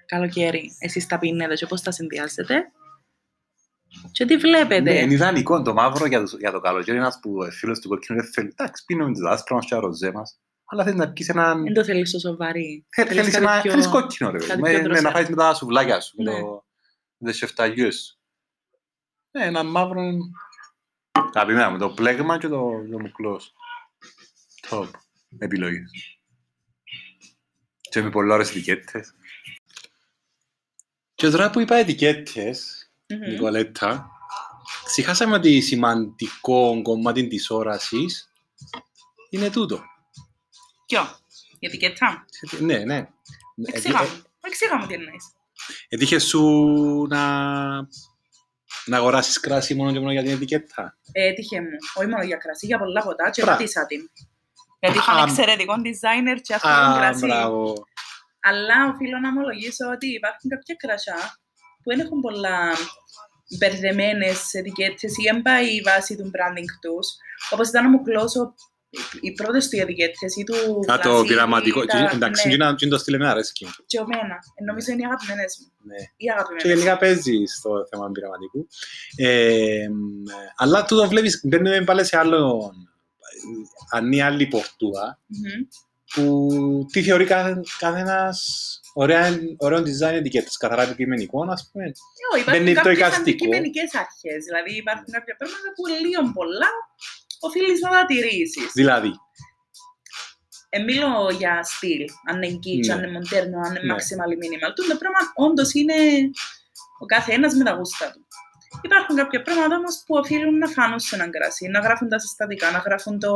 καλοκαίρι, 0.07 0.77
εσείς 0.79 1.07
τα 1.07 1.19
πίνετε 1.19 1.55
και 1.55 1.67
πώς 1.67 1.83
τα 1.83 1.91
συνδυάζετε. 1.91 2.73
Και 4.13 4.25
τι 4.25 4.37
βλέπετε; 4.37 4.81
Ναι, 4.81 4.99
είναι 4.99 5.13
ιδανικό 5.13 5.63
το 5.63 5.73
μαύρο 5.75 6.07
για 6.07 6.23
το, 6.25 6.37
για 6.39 6.51
το 6.53 6.61
καλοκαίρι, 6.61 6.99
ένας 6.99 7.19
που 7.23 7.43
ε, 7.43 7.51
φίλος 7.51 7.79
του 7.81 7.89
κοκκίνου 7.89 8.21
δεν 8.23 8.33
θέλει, 8.33 8.49
εντάξει, 8.49 8.85
πίνουμε 8.85 9.13
τις 9.13 9.23
άσπρα 9.25 9.55
μας 9.55 9.65
και 9.67 9.75
τα 9.75 9.81
ροζέ 9.81 10.13
μας, 10.13 10.39
αλλά 10.65 10.85
θέλεις 10.85 10.99
να 10.99 11.13
πιεις 11.13 11.29
έναν... 11.29 11.63
Δεν 11.63 11.75
το 11.75 11.85
θέλεις 11.85 12.11
τόσο 12.11 12.37
βαρύ. 12.37 12.87
Θέλ- 12.95 13.09
θέλεις 13.09 13.23
Θέλεις 13.23 13.39
κάτι 13.39 13.53
ένα, 13.53 13.61
πιο- 13.61 13.71
θέλεις 13.71 13.87
κόκκινο 13.89 14.31
ρε, 14.31 14.39
κάτι 14.39 14.61
με, 14.61 14.69
πιο 14.71 14.79
ναι, 14.79 14.85
δροσερό. 14.85 15.09
να 15.09 15.15
φάεις 15.15 15.29
με 15.29 15.37
τα 15.37 15.55
σουβλάκια 15.55 16.01
σου, 16.01 16.23
με, 16.23 16.33
Ναι. 16.33 16.41
το, 16.41 16.65
με 17.17 17.31
τις 17.31 17.39
σεφταγιές 17.39 17.97
σου. 18.07 18.19
Ναι, 19.31 19.45
ένα 19.45 19.63
μαύρο, 19.63 20.03
αγαπημένα 21.33 21.71
μου, 21.71 21.79
το 21.79 21.91
πλέγμα 21.91 22.39
και 22.39 22.49
το, 22.49 22.71
το 22.91 23.01
μουκλός. 23.01 23.53
Top 24.71 24.89
επιλογές. 25.39 25.91
Και 27.81 28.03
με 28.03 28.11
πολλά 28.11 28.35
ώρες 28.35 28.51
ετικέτες. 28.51 29.15
Και 31.15 31.29
τώρα 31.29 31.51
που 31.51 31.61
είπα 31.61 31.75
ετικέτες, 31.77 32.77
Μμμ. 32.77 32.82
Νικολέτα, 33.29 34.11
ξεχάσαμε 34.85 35.35
ότι 35.35 35.61
σημαντικό 35.61 36.83
κομμάτι 36.83 37.27
της 37.29 37.51
όρασης 37.51 38.33
είναι 39.31 39.51
τούτο. 39.51 39.83
Ποιο, 40.87 41.03
η 41.59 41.67
ετικέτα; 41.67 42.25
Ναι, 42.61 42.79
ναι. 42.79 43.09
Δεν 43.55 43.73
ξέχαμε. 43.75 44.09
Δεν 44.41 44.51
ξέχαμε 44.51 44.87
τι 44.87 44.95
εννοείς. 44.95 45.25
Έτυχε 45.89 46.19
σου 46.19 46.43
να, 47.09 47.23
να 48.85 48.97
αγοράσεις 48.97 49.41
κράσι 49.41 49.75
μόνο 49.75 49.93
και 49.93 49.99
μόνο 49.99 50.13
για 50.13 50.23
την 50.23 50.31
ετικέτα; 50.33 50.97
Έτυχε 51.13 51.61
μου, 51.61 51.69
όχι 51.95 52.09
μόνο 52.09 52.23
για 52.25 52.37
κρασί, 52.37 52.67
για 52.67 52.79
πολλά 52.79 53.03
ποτά 53.03 53.31
και 53.31 53.43
Μπρα. 53.43 53.53
ρωτήσα 53.53 53.87
την. 53.87 54.11
Γιατί 54.81 54.99
Α, 54.99 55.01
είχαν 55.03 55.29
εξαιρετικό 55.29 55.75
designer 55.75 56.41
και 56.43 56.55
αυτό 56.55 56.69
Α, 56.69 56.95
κρασί. 56.99 57.27
μπράβο. 57.27 57.75
Αλλά 58.41 58.75
οφείλω 58.95 59.19
να 59.19 59.29
ομολογήσω 59.29 59.89
ότι 59.95 60.07
υπάρχουν 60.07 60.51
κάποια 60.51 60.75
κρασιά 60.75 61.41
που 61.83 61.91
δεν 61.91 62.01
έχουν 62.01 62.21
πολλά 62.21 62.73
μπερδεμένες 63.59 64.53
ετικέτες 64.55 65.13
ή 65.17 65.23
δεν 65.33 65.43
πάει 65.43 65.67
η 65.75 65.81
βάση 65.81 66.17
του 66.17 66.31
branding 66.35 66.71
τους. 66.81 67.09
Όπως 67.51 67.69
ήταν 67.69 67.87
ο 67.87 67.89
Μουκλώσο, 67.89 68.55
οι 69.21 69.33
πρώτες 69.33 69.69
του 69.69 69.81
ετικέτες 69.81 70.37
ή 70.37 70.45
του. 70.45 70.55
Α, 70.93 70.99
το 70.99 71.09
γρασί, 71.11 71.27
πειραματικό. 71.27 71.85
τα- 71.85 72.11
Εντάξει, 72.13 72.47
ναι, 72.49 72.53
και 72.53 72.63
να- 72.63 72.75
και 72.75 72.85
να 72.87 72.91
το 72.93 72.99
στείλε 72.99 73.19
με 73.19 73.29
αρέσκει. 73.29 73.67
και 73.87 73.99
εμένα. 73.99 74.35
Ε, 74.55 74.65
Νομίζω 74.65 74.93
είναι 74.93 75.03
οι 75.03 75.05
αγαπημένες 75.05 75.59
μου. 75.61 75.73
Ναι. 75.85 75.97
Οι 76.17 76.25
Και 76.25 76.31
αγαπημένε. 76.33 76.69
γενικά 76.75 76.97
παίζει 76.99 77.45
στο 77.59 77.87
θέμα 77.91 78.11
πειραματικού. 78.11 78.67
Ε, 79.17 79.89
μ, 79.89 80.23
αλλά 80.57 80.85
τούτο 80.85 81.09
βλέπεις, 81.09 81.41
μπαίνουμε 81.45 81.85
πάλι 81.85 82.05
σε 82.05 82.17
άλλο, 82.19 82.73
αν 83.91 84.13
είναι 84.13 84.23
άλλη 84.23 84.47
πορτούα, 84.47 85.19
που 86.15 86.49
τι 86.93 87.03
θεωρεί 87.03 87.25
κάθε, 87.25 87.61
καθένας 87.79 88.41
ωραία, 88.47 88.82
ωραίο 89.59 89.79
design 89.89 90.13
ετικέτας, 90.21 90.57
καθαρά 90.57 90.83
επικειμενικό, 90.83 91.39
ας 91.51 91.69
πούμε. 91.73 91.85
Όχι, 92.35 92.45
Δεν 92.45 92.61
είναι 92.61 92.71
υπάρχουν 92.71 92.93
το 92.93 92.99
κάποιες 92.99 92.99
εικαστικό. 92.99 93.21
αντικειμενικές 93.21 93.91
αρχές. 94.05 94.41
Δηλαδή 94.49 94.73
υπάρχουν 94.83 95.11
κάποια 95.17 95.35
πράγματα 95.39 95.69
που 95.77 95.83
λίγο 96.05 96.23
πολλά 96.39 96.71
οφείλεις 97.47 97.81
να 97.81 97.91
τα 97.91 98.05
τηρήσει. 98.07 98.61
Δηλαδή, 98.75 99.13
Ε, 100.75 100.79
μιλώ 100.89 101.31
για 101.39 101.63
στυλ, 101.63 102.05
αν 102.29 102.43
είναι 102.43 102.59
kitsch, 102.65 102.87
Ναι. 102.87 102.93
αν 102.93 102.99
είναι 103.03 103.13
μοντέρνο, 103.17 103.59
αν 103.67 103.71
είναι 103.75 103.85
Ναι. 103.87 103.95
maximal 103.95 104.29
ή 104.35 104.37
minimal. 104.43 104.71
Το 104.91 104.97
πράγμα 105.03 105.21
όντως 105.47 105.73
είναι 105.75 105.95
ο 107.03 107.05
κάθε 107.07 107.33
ένα 107.33 107.57
με 107.57 107.65
τα 107.65 107.73
γούστα 107.73 108.07
του. 108.13 108.27
Υπάρχουν 108.83 109.17
κάποια 109.17 109.43
πράγματα 109.43 109.77
όμως 109.77 110.03
που 110.07 110.15
οφείλουν 110.17 110.59
να 110.59 110.69
φάνουν 110.69 110.99
σε 111.01 111.15
έναν 111.15 111.31
κρασί, 111.31 111.67
να 111.69 111.81
γράφουν 111.81 112.09
τα 112.09 112.19
συστατικά, 112.19 112.71
να 112.71 112.79
γράφουν 112.79 113.19
το. 113.19 113.33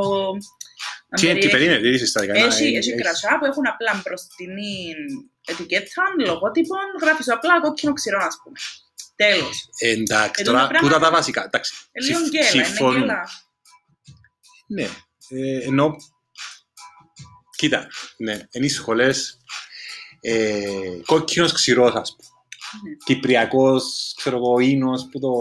να 1.08 1.16
τι, 1.18 1.20
τι 1.20 1.26
περιέχει- 1.26 1.50
περίμενε, 1.50 1.80
τι 1.80 1.88
είσαι 1.88 2.06
στα 2.06 2.20
δικά 2.20 2.32
Έχει, 2.34 2.76
έχει 2.76 2.94
κρασιά 2.94 3.38
που 3.38 3.44
έχουν 3.44 3.66
απλά 3.66 4.02
μπροστινή 4.04 4.94
ετικέτα, 5.46 6.02
λογότυπων, 6.26 6.78
γράφεις 7.02 7.28
απλά 7.30 7.60
κόκκινο 7.60 7.92
ξηρό, 7.92 8.18
α 8.18 8.28
πούμε. 8.42 8.58
Τέλος. 9.16 9.68
Εντάξει, 9.78 10.42
Ε, 10.42 10.44
τώρα, 10.44 10.58
τούτα 10.60 10.68
πράγματα- 10.68 10.94
τούτα 10.94 10.98
τα 11.10 11.10
βασικά. 11.16 11.44
Εντάξει, 11.44 11.72
Ε, 11.92 12.00
λίγο 12.02 12.18
συμφ- 12.18 12.30
γκέλα, 12.32 12.50
είναι 12.54 12.64
συμφωνούμε. 12.64 12.98
γκέλα. 12.98 13.20
Ναι, 14.66 14.88
ε, 15.28 15.64
ενώ, 15.64 15.96
κοίτα, 17.56 17.86
ναι, 18.16 18.32
είναι 18.50 18.64
οι 18.66 18.68
σχολές 18.68 19.38
ε, 20.20 20.68
κόκκινος 21.06 21.52
ξηρός, 21.52 21.94
ας 21.94 22.16
πούμε. 22.16 22.28
Ναι. 22.90 22.96
Κυπριακός, 23.04 24.14
ξέρω 24.16 24.36
εγώ, 24.36 24.58
ίνος 24.58 25.08
που 25.10 25.18
το 25.18 25.32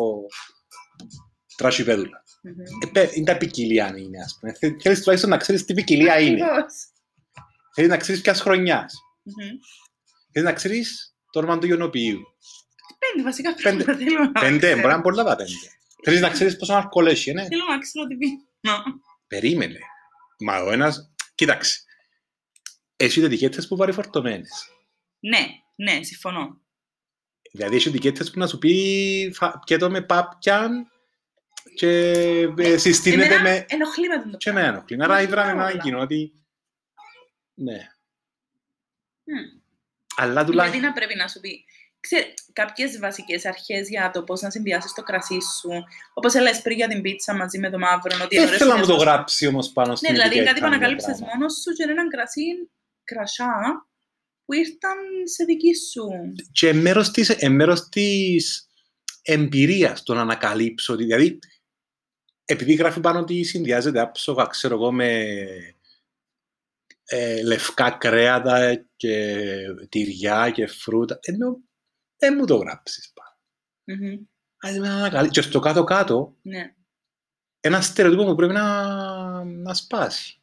τρασιπέδουλα. 1.55 2.23
Μμμ. 2.41 2.59
Ε, 2.59 2.87
παι- 2.91 3.15
είναι 3.15 3.25
τα 3.25 3.37
ποικιλία 3.37 3.85
αν 3.85 3.97
είναι, 3.97 4.21
ας 4.23 4.37
πούμε. 4.39 4.53
Θε- 4.53 4.81
Θέλεις 4.81 4.99
τουλάχιστον 4.99 5.29
να 5.29 5.37
ξέρεις 5.37 5.65
τι 5.65 5.73
ποικιλία 5.73 6.19
είναι. 6.19 6.43
Ακριβώς. 6.45 6.73
Θέλεις 7.73 7.89
να 7.89 7.97
ξέρεις 7.97 8.21
ποιας 8.21 8.41
χρονιάς. 8.41 8.93
Μμμ. 10.35 10.43
Θέλεις 10.43 10.49
να 10.49 10.53
ξέρεις 10.53 11.15
το 11.31 11.39
όνομα 11.39 11.57
του 11.59 11.67
ιονοποιείου. 11.67 12.21
Πέντε 12.99 13.23
βασικά 13.23 13.53
Πέντε. 13.53 13.83
πράγματα 13.83 13.95
θέλουμε 14.05 14.25
να 14.25 14.31
Πέντε, 14.31 14.57
ξέρουμε. 14.57 14.75
μπορεί 14.75 14.87
να 14.87 14.93
είναι 14.93 15.01
πολλά 15.01 15.23
τα 15.23 15.35
πέντε. 15.35 15.51
Θέλεις 16.03 16.21
να 16.21 16.29
ξέρεις 16.29 16.55
πόσο 16.57 16.73
αλκοόλ 16.73 17.05
έχει, 17.05 17.31
ναι. 17.33 17.45
Θέλω 17.47 17.63
να 17.69 17.77
ξέρω 17.79 18.07
τι 18.07 18.15
πίνω. 18.15 18.83
Περίμενε. 19.27 19.79
Μα 20.39 20.57
ο 20.61 20.71
ένας, 20.71 21.11
κοίταξε. 21.35 21.83
Έχει 22.95 23.19
ετικέτες 23.23 23.67
που 23.67 23.75
βαρυφορτωμένες. 23.75 24.51
Ναι, 25.19 25.47
ναι, 25.75 26.03
συμφωνώ. 26.03 26.61
Δηλαδή 27.51 27.75
έχει 27.75 27.87
ετικέτες 27.87 28.31
που 28.31 28.39
να 28.39 28.47
σου 28.47 28.57
πει 28.57 29.31
φα- 29.35 29.61
και 29.65 29.77
το 29.77 29.89
με 29.89 30.01
πάπιαν 30.01 30.89
και 31.75 31.89
ε, 32.57 32.77
συστήνεται 32.77 33.25
Εμένα 33.35 33.41
με... 33.41 33.65
ενοχλεί 33.69 34.07
με 34.07 34.15
τον 34.21 34.31
το 34.31 34.37
Και 34.37 34.51
με 34.51 34.59
πράγμα. 34.59 34.77
ένοχλη. 34.77 35.03
Άρα 35.03 35.13
Μα 35.13 35.21
ήβραμε 35.21 35.51
όλα. 35.51 35.61
ένα 35.69 35.79
εκείνο 35.79 35.99
ότι... 35.99 36.33
Ναι. 37.53 37.77
Μμ. 39.23 39.63
Αλλά 40.15 40.31
Γιατί 40.33 40.49
τουλάχιστον... 40.51 40.81
να 40.81 40.91
πρέπει 40.93 41.15
να 41.15 41.27
σου 41.27 41.39
πει. 41.39 41.65
Ξέρε, 41.99 42.33
κάποιες 42.53 42.99
βασικές 42.99 43.45
αρχές 43.45 43.89
για 43.89 44.11
το 44.13 44.23
πώς 44.23 44.41
να 44.41 44.49
συνδυάσεις 44.49 44.93
το 44.93 45.01
κρασί 45.03 45.37
σου. 45.59 45.69
Όπως 46.13 46.33
έλεγες 46.33 46.61
πριν 46.61 46.77
για 46.77 46.87
την 46.87 47.01
πίτσα 47.01 47.35
μαζί 47.35 47.59
με 47.59 47.69
το 47.69 47.77
μαύρο. 47.79 48.17
Ότι 48.23 48.35
Δεν 48.35 48.45
ωραίος 48.45 48.57
θέλω 48.57 48.69
να 48.71 48.75
μου 48.77 48.81
το 48.81 48.87
συνδυασμός. 48.87 49.13
γράψει 49.13 49.47
όμως 49.47 49.69
πάνω 49.71 49.89
Ναι, 49.89 49.95
στην 49.95 50.13
δηλαδή 50.13 50.29
ετικέτα, 50.37 50.47
κάτι 50.49 50.59
που 50.59 50.65
είναι 50.65 50.75
το 50.75 50.81
ανακάλυψες 50.85 51.17
πράγμα. 51.17 51.35
μόνος 51.37 51.53
σου 51.61 51.71
και 51.73 51.83
είναι 51.83 51.91
έναν 51.91 52.09
κρασί 52.09 52.41
κρασιά 53.03 53.87
που 54.45 54.53
ήρθαν 54.53 54.97
σε 55.33 55.43
δική 55.43 55.73
σου. 55.91 56.07
Και 56.51 56.73
μέρος 56.73 57.11
της, 57.11 57.29
ε, 57.29 57.49
μέρος 57.49 57.89
της 57.89 58.67
εμπειρίας 59.21 60.03
το 60.03 60.13
να 60.13 60.21
ανακαλύψω. 60.21 60.93
ότι- 60.93 61.03
Δηλαδή, 61.03 61.39
επειδή 62.45 62.73
γράφει 62.73 62.99
πάνω 62.99 63.19
ότι 63.19 63.43
συνδυάζεται 63.43 63.99
άψογα, 63.99 64.45
ξέρω 64.45 64.75
εγώ, 64.75 64.91
με 64.91 65.25
ε, 67.05 67.41
λευκά 67.43 67.89
κρέατα 67.91 68.85
και 68.95 69.35
τυριά 69.89 70.49
και 70.53 70.67
φρούτα, 70.67 71.19
ενώ 71.21 71.57
δεν 72.17 72.35
μου 72.37 72.45
το 72.45 72.55
γράψεις 72.55 73.13
πάνω. 73.13 73.33
Μμμ. 73.99 74.19
Ας 74.57 74.77
με 74.79 74.89
ανακαλύψω. 74.89 75.41
Και 75.41 75.47
στο 75.47 75.59
κάτω-κάτω, 75.59 76.35
Ναι. 76.41 76.73
ένα 77.59 77.81
στερεότυπο 77.81 78.25
που 78.25 78.35
πρέπει 78.35 78.53
να, 78.53 79.43
να 79.43 79.73
σπάσει. 79.73 80.39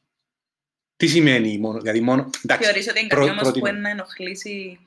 Τι 0.97 1.07
σημαίνει 1.07 1.59
μόνο, 1.59 1.81
δηλαδή 1.81 2.01
μόνο, 2.01 2.31
εντάξει, 2.45 2.65
Θεωρείς 2.65 2.89
ότι 2.89 2.99
είναι 2.99 3.09
προ- 3.09 3.21
κάτι 3.27 3.31
όμως 3.31 3.43
που 3.43 3.51
προτείνω. 3.53 3.69
είναι 3.69 3.81
να 3.81 3.89
ενοχλήσει 3.91 4.79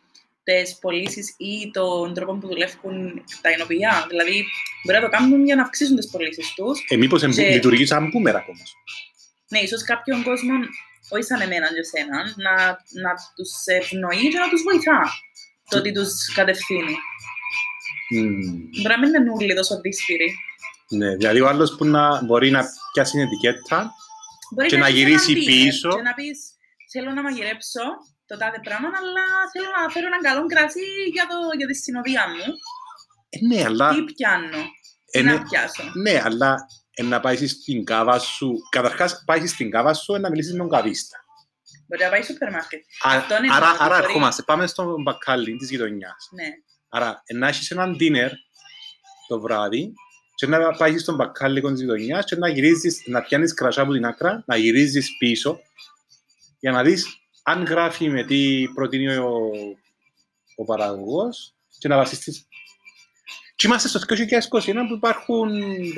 τις 0.44 0.78
πωλήσεις 0.80 1.36
ή 1.38 1.72
τον 1.74 2.14
τρόπο 2.14 2.34
που 2.38 2.48
δουλεύουν 2.48 3.24
τα 3.42 3.52
εινοποιεία. 3.52 4.06
Δηλαδή, 4.10 4.46
μπορεί 4.84 4.98
να 5.00 5.04
το 5.04 5.10
κάνουν 5.18 5.46
για 5.46 5.56
να 5.56 5.62
αυξήσουν 5.62 5.96
τις 5.96 6.10
πωλήσεις 6.10 6.54
τους. 6.54 6.86
ε, 6.90 6.96
μήπως 6.98 7.24
εμπου- 7.24 7.36
Και- 7.36 7.50
λειτουργεί 7.50 7.86
σαν 7.86 8.08
μπούμερακ 8.10 8.48
όμως. 8.48 8.74
Ναι, 9.50 9.60
ίσως 9.60 9.84
κάποιον 9.84 10.24
κόσμο, 10.24 10.54
όχι 11.10 11.24
σαν 11.24 11.42
εμένα 11.42 11.68
και 11.68 11.84
εσένα, 11.86 12.18
να, 12.46 12.54
να 13.06 13.12
τους 13.36 13.52
ευνοεί 13.80 14.26
και 14.32 14.40
να 14.44 14.50
τους 14.50 14.62
βοηθά 14.68 15.00
το 15.70 15.78
ότι 15.78 15.92
τους 15.92 16.14
κατευθύνει. 16.34 16.96
Μμμ. 18.10 18.40
Μπορεί 18.82 18.94
να 18.96 19.00
μην 19.00 19.14
είναι 19.14 19.32
όλοι 19.40 19.56
τόσο 19.56 19.80
δύσπυροι. 19.82 20.30
Ναι, 20.90 21.16
δηλαδή 21.16 21.40
ο 21.42 21.48
άλλος 21.48 21.76
που 21.78 21.86
να 21.86 22.24
μπορεί 22.26 22.50
να 22.52 22.62
πιάσει 22.94 23.12
την 23.12 23.22
ετικέτα 23.22 23.92
Μπορεί 24.54 24.68
Και 24.68 24.78
να 24.78 24.88
έχεις 24.88 24.98
γυρίσει 25.00 25.32
έναν 25.32 25.44
dealer 25.44 25.64
πίσω. 25.64 25.90
Και 25.96 26.02
να 26.02 26.14
πεις, 26.14 26.40
θέλω 26.92 27.12
να 27.12 27.22
μαγειρέψω 27.22 27.84
το 28.30 28.38
τάδε 28.38 28.60
πράγμα, 28.68 28.88
αλλά 29.02 29.26
θέλω 29.54 29.70
να 29.78 29.90
φέρω 29.94 30.06
έναν 30.12 30.22
καλό 30.28 30.46
κρασί 30.54 30.88
για, 31.16 31.26
το, 31.32 31.38
για 31.58 31.68
τη 31.68 31.76
συνοδεία 31.84 32.24
μου. 32.34 32.46
ε, 33.36 33.38
ναι, 33.50 33.60
αλλά, 33.68 33.88
Τι 33.94 34.02
πιάνω, 34.14 34.62
ε, 35.12 35.20
τι 35.20 35.24
ναι, 35.24 35.34
να 35.34 35.42
πιάσω. 35.48 35.84
ναι, 36.06 36.16
αλλά 36.28 36.52
ε, 36.54 36.58
να 37.04 37.20
πάει 37.20 37.48
στην 37.48 37.84
κάβα 37.86 38.20
σου. 38.20 38.56
Καταρχάς, 38.70 39.24
πάει 39.26 39.48
στην 39.48 39.72
κάβα 39.72 39.94
σου 39.94 40.14
ε, 40.14 40.20
να 40.20 40.30
μιλήσεις 40.30 40.52
με 40.52 40.58
τον 40.58 40.70
καβίστα. 40.70 41.18
Μπορεί 41.88 42.04
να 42.04 42.10
πάει 42.10 42.22
στο 42.22 42.32
σούπερ 42.32 42.52
μάρκετ. 42.52 42.80
Α, 42.80 43.10
Αυτό 43.18 43.36
είναι 43.38 43.54
άρα, 43.54 43.72
το 43.72 43.78
άρα 43.80 43.94
μπορεί- 43.96 44.04
ερχόμαστε, 44.04 44.42
πάμε 44.44 44.68
στον 44.68 45.02
μπακάλι 45.02 45.56
της 45.58 45.70
γειτονιάς. 45.70 46.30
Ναι. 46.32 46.48
Άρα, 46.90 47.22
ε, 47.26 47.34
να 47.34 47.48
έχεις 47.48 47.72
έναν 47.72 47.98
dinner 48.00 48.30
το 49.28 49.40
βράδυ 49.40 49.94
και 50.36 50.48
να 50.48 50.72
πάεις 50.72 51.02
στον 51.02 51.16
μπακάλι 51.16 51.62
της 51.62 51.80
γειτονιάς 51.82 52.26
και 52.26 52.36
να 52.36 52.48
γυρίζεις, 52.50 53.02
να 53.06 53.22
πιάνεις 53.22 53.54
κρασιά 53.54 53.84
από 53.84 53.92
την 53.94 54.06
άκρα, 54.06 54.44
να 54.48 54.56
γυρίζεις 54.58 55.18
πίσω 55.18 55.60
για 56.60 56.72
να 56.72 56.84
δεις 56.84 57.06
αν 57.44 57.64
γράφει 57.64 58.10
με 58.10 58.24
τι 58.24 58.68
προτείνει 58.74 59.16
ο, 59.16 59.32
ο 60.56 60.64
παραγωγός 60.64 61.56
και 61.78 61.88
να 61.88 61.96
βασιστείς. 61.98 62.48
Και 63.56 63.68
είμαστε 63.68 63.88
στο 63.88 64.00
2021 64.00 64.74
που 64.88 64.94
υπάρχουν 64.94 65.50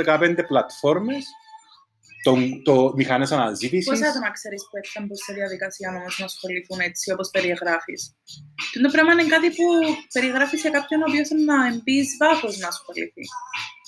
15 0.05 0.43
πλατφόρμες, 0.47 1.25
το, 2.27 2.33
το 2.67 2.75
μηχανές 2.99 3.31
αναζήτησης. 3.37 3.89
Πόσα 3.89 4.07
άτομα 4.11 4.29
ξέρεις 4.37 4.61
που 4.67 4.75
έρθαν 4.81 5.03
προς 5.09 5.19
τη 5.25 5.31
διαδικασία 5.39 5.87
όμως 5.97 6.13
να 6.21 6.25
ασχοληθούν 6.31 6.79
έτσι 6.89 7.05
όπως 7.13 7.27
περιγράφεις; 7.33 8.01
Και 8.71 8.79
το 8.85 8.89
πράγμα 8.93 9.11
είναι 9.13 9.27
κάτι 9.35 9.49
που 9.57 9.65
περιγράφεις 10.15 10.59
για 10.63 10.71
κάποιον 10.77 10.99
ο 11.03 11.05
οποίος 11.09 11.27
είναι 11.31 11.45
να 11.51 11.57
μπει 11.81 11.95
εις 12.01 12.11
βάθος 12.21 12.53
να 12.61 12.67
ασχοληθεί. 12.73 13.25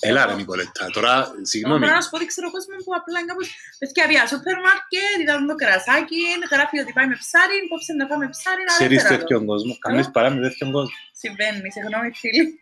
Έλα 0.08 0.20
ρε 0.26 0.34
Νικολέτα, 0.40 0.84
τώρα, 0.96 1.14
Εγώ 1.34 1.44
συγγνώμη. 1.50 1.80
μπορώ 1.80 1.94
να 1.98 2.02
σου 2.04 2.10
πω 2.10 2.16
ότι 2.20 2.26
ξέρω 2.32 2.46
κόσμος 2.54 2.80
που 2.84 2.92
απλά 2.98 3.16
είναι 3.18 3.28
κάπως 3.30 3.46
παιδιά 3.80 4.04
πια 4.10 4.22
σούπερ 4.30 4.56
μάρκετ, 4.66 5.16
είδαμε 5.22 5.44
το 5.50 5.56
κρασάκι, 5.62 6.22
γράφει 6.54 6.76
ότι 6.82 6.92
πάει 6.96 7.08
με 7.12 7.16
ψάρι, 7.22 7.56
υπόψε 7.66 7.92
να 8.00 8.04
πάμε 8.10 8.26
ψάρι, 8.34 8.62
να 8.68 8.72
Ξέρεις 8.78 9.02
δεν 9.02 9.10
τέτοιον 9.14 9.42
κόσμο, 9.50 9.72
κάνεις 9.84 10.06
παρά 10.14 10.28
με 10.34 10.40
τέτοιον 10.46 10.68
κόσμο. 10.76 10.96
Συμβαίνει, 11.22 11.68
συγγνώμη 11.74 12.10
φίλοι. 12.20 12.44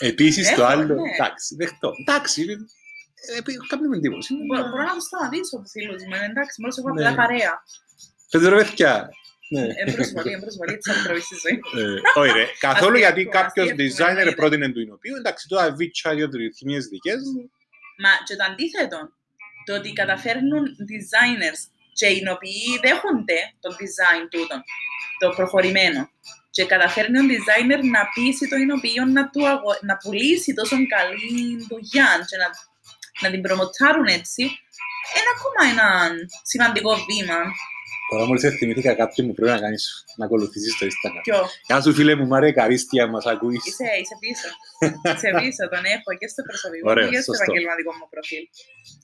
Ε, 0.00 0.06
Επίσης 0.08 0.54
το 0.54 0.62
Έχω, 0.62 0.70
άλλο, 0.72 0.94
ναι. 0.94 1.10
εντάξει, 1.14 1.54
δεχτώ. 1.56 1.92
Εντάξει, 2.00 2.42
Ε, 3.34 3.38
επί- 3.38 3.66
Κάνουμε 3.68 3.96
εντύπωση. 3.96 4.34
Μπο- 4.34 4.68
Μπορώ 4.70 4.82
να 4.90 4.94
το 4.94 5.00
σταματήσω 5.08 5.56
από 5.56 5.68
φίλους 5.74 6.02
μου. 6.08 6.14
Εντάξει, 6.30 6.60
μόλις 6.60 6.76
έχω 6.78 6.88
Ναι. 6.92 7.00
απλά 7.02 7.10
παρέα. 7.22 7.52
Πέντε 8.30 8.48
ρε 8.48 8.56
παιδιά. 8.56 9.08
Ναι. 9.54 9.66
Εμπροσβολή, 9.86 10.32
εμπροσβολή 10.32 10.76
της 10.78 10.88
ανθρώπινης 10.94 11.24
στη 11.28 11.36
ζωή. 11.44 11.56
Ε, 11.84 12.00
Όχι 12.20 12.32
ρε, 12.38 12.44
καθόλου 12.68 12.96
γιατί 13.04 13.20
Αστείευκο, 13.20 13.38
κάποιος 13.40 13.66
αστείευκο, 13.70 14.04
designer 14.04 14.08
εννοείται. 14.08 14.34
πρότεινε 14.40 14.68
του 14.72 14.80
εινοποιού, 14.80 15.14
εντάξει 15.16 15.48
τώρα 15.48 15.72
βίτσια 15.78 16.14
δύο 16.14 16.28
ρυθμίες 16.32 16.84
δικές 16.86 17.20
μου. 17.34 17.42
Μα 18.02 18.10
και 18.26 18.34
το 18.36 18.44
αντίθετο, 18.50 18.98
το 19.66 19.72
ότι 19.78 19.92
καταφέρνουν 19.92 20.62
designers 20.90 21.60
και 21.98 22.06
οι 22.06 22.22
οποίοι 22.36 22.68
δέχονται 22.86 23.40
το 23.60 23.70
design 23.80 24.22
τούτο, 24.30 24.56
το 25.18 25.26
προχωρημένο. 25.36 26.00
Και 26.54 26.64
καταφέρνει 26.72 27.18
ο 27.18 27.24
designer 27.32 27.80
να 27.94 28.02
πείσει 28.14 28.44
το 28.48 28.56
εινοποιείο 28.56 29.04
να, 29.04 29.22
του 29.30 29.42
αγο... 29.52 29.70
να 29.88 29.94
πουλήσει 29.96 30.50
τόσο 30.54 30.76
καλή 30.94 31.36
δουλειά 31.68 32.10
και 32.28 32.36
να, 32.42 32.48
να 33.22 33.28
την 33.32 33.40
προμοτάρουν 33.44 34.06
έτσι, 34.18 34.42
είναι 35.14 35.32
ακόμα 35.36 35.62
ένα 35.72 35.88
σημαντικό 36.50 36.92
βήμα. 37.08 37.40
Τώρα 38.12 38.24
μόλις 38.26 38.42
θυμήθηκα 38.58 38.92
κάποιον 39.02 39.26
που 39.26 39.34
πρέπει 39.34 39.50
να 39.56 39.60
κάνεις, 39.64 39.82
να 40.18 40.24
ακολουθήσεις 40.24 40.72
το 40.78 40.86
Instagram. 40.90 41.22
Ποιο, 41.28 41.38
Γεια 41.68 41.78
σου 41.84 41.92
φίλε 41.98 42.14
μου, 42.18 42.26
Μαρία 42.26 42.52
Καρίστια, 42.58 43.06
μας 43.12 43.24
ακούεις. 43.26 43.62
είσαι, 43.68 43.84
είσαι 44.02 44.16
πίσω. 44.24 44.48
είσαι 45.14 45.30
πίσω, 45.42 45.62
τον 45.74 45.84
έχω 45.96 46.10
και 46.20 46.28
στο 46.32 46.42
προσωπικό 46.48 46.90
Ωραίο, 46.90 47.04
μου 47.04 47.10
και 47.12 47.20
στο 47.24 47.30
σωστό. 47.32 47.42
επαγγελματικό 47.44 47.90
μου 47.98 48.06
προφίλ. 48.14 48.44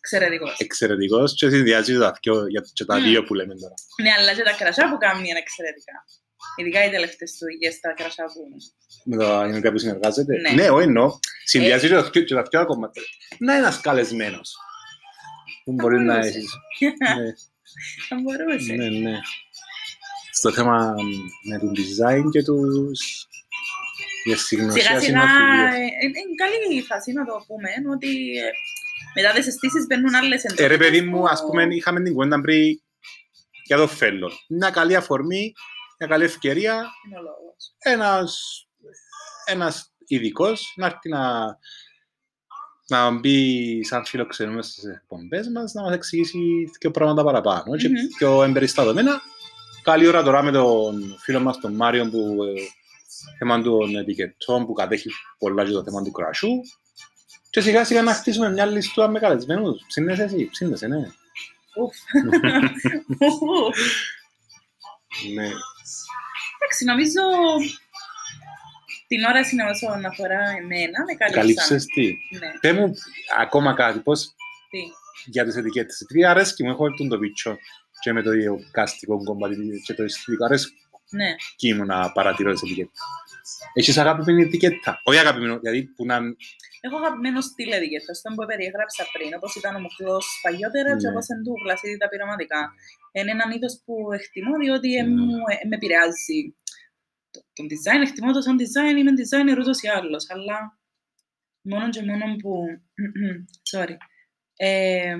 Εξαιρετικός. 0.02 0.54
Εξαιρετικός 0.66 1.28
και 1.38 1.46
συνδυάζει 1.54 1.92
τα 2.02 2.08
δυο- 2.22 2.46
για- 2.52 2.64
και 2.78 2.84
τα 2.90 2.94
Μμ. 2.98 3.02
δύο 3.06 3.20
που 3.26 3.34
λέμε 3.38 3.54
τώρα. 3.62 3.74
Ναι, 4.02 4.10
αλλά 4.18 4.30
και 4.36 4.44
τα 4.48 4.54
κρασιά 4.60 4.84
που 4.90 4.98
κάνουν 5.04 5.24
είναι 5.28 5.42
εξαιρετικά. 5.46 5.96
Ειδικά 6.58 6.80
οι 6.84 6.90
τελευταίες 6.96 7.30
δουλειές 7.40 7.74
τα 7.84 7.90
κρασιά 7.98 8.24
που... 8.32 8.40
Με 9.10 9.14
το 9.20 9.26
είναι 9.48 9.70
που 9.72 9.78
συνεργάζεται; 9.84 10.32
Ναι. 10.44 10.50
Ναι, 10.58 10.64
εγώ 10.70 10.80
εννοώ. 10.88 11.06
Συνδυάζει 11.52 11.86
και 11.88 11.94
τα 11.94 12.02
δυο- 12.10 12.24
και 12.28 12.34
τα 12.34 12.42
δυο 12.50 12.64
κομμάτια. 12.70 13.02
Να 13.38 13.52
είναι 13.52 13.62
ένας 13.62 13.80
καλεσμένος. 13.80 14.48
Που 15.64 15.72
μπορεί 15.72 15.98
να 16.00 16.14
μπορούσε. 16.18 16.40
έχεις. 17.76 17.96
Ναι. 17.98 18.06
Θα 18.08 18.16
μπορούσε. 18.22 18.72
Ναι, 18.72 18.88
ναι. 19.10 19.18
Στο 20.32 20.52
θέμα 20.52 20.94
με 21.48 21.58
το 21.58 21.66
design 21.66 22.24
και 22.30 22.42
τους... 22.42 23.26
Για 24.24 24.36
συγνωσία 24.36 24.82
Σιγά 24.82 25.00
σιγά 25.00 25.20
συνοφιλίας. 25.20 25.74
ε, 25.74 25.78
ε, 25.78 26.04
είναι 26.06 26.34
καλή 26.36 26.76
η 26.78 26.82
φάση 26.82 27.12
να 27.12 27.24
το 27.26 27.44
πούμε, 27.46 27.68
ότι 27.94 28.36
ε, 28.38 28.50
μετά 29.14 29.32
τις 29.32 29.46
αισθήσεις 29.46 29.86
μπαίνουν 29.86 30.14
άλλες 30.14 30.44
Ε, 30.44 30.46
εντολές. 30.52 30.70
ρε 30.70 30.76
παιδί 30.76 31.00
μου, 31.00 31.18
που- 31.18 31.28
ας 31.28 31.40
πούμε, 31.40 31.66
είχαμε 31.74 32.02
την 32.02 32.12
κουβέντα 32.12 32.40
πριν 32.40 32.80
για 33.64 33.76
το 33.76 33.88
φέλλο. 33.88 34.32
Μια 34.48 34.70
καλή 34.70 34.96
αφορμή, 34.96 35.52
μια 35.98 36.08
καλή 36.08 36.24
ευκαιρία, 36.24 36.72
Είναι 37.06 37.18
ο 37.18 37.22
λόγος. 37.22 37.74
ένας, 37.78 38.38
ένας 39.44 39.92
ειδικός 40.06 40.72
να 40.76 40.86
έρθει 40.86 41.08
να, 41.08 41.58
να 42.88 43.10
μπει 43.10 43.84
σαν 43.84 44.04
φιλοξενούμενος 44.04 44.66
στις 44.66 44.84
εκπομπές 44.84 45.48
μας, 45.48 45.72
να 45.72 45.82
μας 45.82 45.94
εξηγήσει 45.94 46.38
δύο 46.80 46.90
πράγματα 46.90 47.24
παραπάνω 47.24 47.76
και 47.76 47.88
Μμμ. 47.88 47.94
πιο 48.18 48.42
εμπεριστατωμένα. 48.42 49.20
Καλή 49.82 50.06
ώρα 50.06 50.22
τώρα 50.22 50.42
με 50.42 50.50
τον 50.50 51.16
φίλο 51.18 51.40
μας 51.40 51.60
τον 51.60 51.74
Μάριο 51.74 52.10
που 52.10 52.36
ε, 52.42 52.60
θέμα 53.38 53.62
των 53.62 53.96
ετικετών 53.96 54.66
που 54.66 54.72
κατέχει 54.72 55.10
πολλά 55.38 55.64
και 55.64 55.70
το 55.70 55.82
θέμα 55.82 56.02
του 56.02 56.10
κρασού. 56.10 56.48
Και 57.50 57.60
σιγά 57.60 57.84
σιγά 57.84 58.02
να 58.02 58.14
χτίσουμε 58.14 58.50
μια 58.50 58.66
λιστούα 58.66 59.08
με 59.08 59.18
καλεσμένους. 59.18 59.84
Ψήνεσαι 59.86 60.22
εσύ, 60.22 60.48
ψήνεσαι, 60.50 60.86
ναι. 60.86 60.96
Ουφ. 61.76 61.96
Ουφ. 63.66 63.78
ναι. 65.34 65.48
Εντάξει, 66.58 66.84
νομίζω 66.84 67.22
την 69.08 69.24
ώρα 69.24 69.40
είναι 69.52 69.64
όσον 69.70 70.04
αφορά 70.04 70.40
εμένα, 70.60 70.98
με 71.06 71.14
καλύψαν. 71.18 71.40
Καλύψες 71.40 71.84
τι; 71.86 72.06
Ναι, 72.38 72.50
Πες 72.60 72.72
μου 72.72 72.92
ακόμα 73.38 73.74
κάτι, 73.74 73.98
πώς; 74.00 74.34
Τι; 74.70 74.78
για 75.26 75.44
τις 75.44 75.56
ετικέτες. 75.56 76.04
Τι 76.08 76.24
αρέσκει 76.24 76.62
μου, 76.64 76.70
έχω 76.70 76.94
τον 76.94 77.08
το 77.08 77.18
βίτσο 77.18 77.56
και 78.00 78.12
με 78.12 78.22
το 78.22 78.30
διοκαστικό 78.30 79.24
κομμάτι 79.24 79.56
και 79.84 79.94
το 79.94 80.02
αισθητικό. 80.02 80.46
Ναι. 81.10 81.24
Αρέσκει 81.24 81.74
μου 81.74 81.84
να 81.84 82.12
παρατηρώ 82.12 82.52
τις 82.52 82.62
ετικέτες. 82.62 82.98
Έχεις 83.74 83.98
αγαπημένη 83.98 84.42
ετικέτα; 84.42 85.00
Όχι 85.04 85.18
αγαπημένο, 85.18 85.58
δηλαδή 85.58 85.82
που 85.84 86.04
να... 86.06 86.16
Έχω 86.80 86.96
αγαπημένο 87.02 87.40
στυλ 87.40 87.70
ετικέτας, 87.72 88.08
αυτό 88.16 88.28
που 88.34 88.46
περιέγραψα 88.50 89.02
πριν, 89.12 89.30
όπως 89.38 89.52
ήταν 89.60 89.72
ο 89.78 89.80
μοχλός 89.84 90.26
παλιότερα 90.44 90.90
και 91.00 91.06
Ναι. 91.06 91.10
όπως 91.12 91.24
είναι 91.28 91.42
τούβλας 91.48 91.78
ή 91.82 91.96
τα 92.02 92.08
πειραματικά. 92.08 92.62
Είναι 93.12 93.30
έναν 93.36 93.50
είδος 93.54 93.74
που 93.84 93.94
εκτιμώ 94.18 94.54
διότι 94.64 94.90
ε, 95.00 95.02
Ναι. 95.02 95.08
μου, 95.14 95.30
ε, 95.52 95.54
με 95.68 95.74
επηρεάζει. 95.80 96.40
Το, 97.30 97.40
το 97.52 97.64
design, 97.64 98.00
εκτιμώ 98.06 98.32
το 98.32 98.40
σαν 98.40 98.56
design, 98.60 98.96
είμαι 98.98 99.10
designer 99.16 99.58
ούτως 99.58 99.82
ή 99.82 99.88
άλλως, 99.88 100.30
αλλά 100.30 100.78
μόνο 101.60 101.88
και 101.90 102.02
μόνο 102.02 102.36
που... 102.36 102.64
sorry. 103.72 103.96
Ε, 104.56 105.16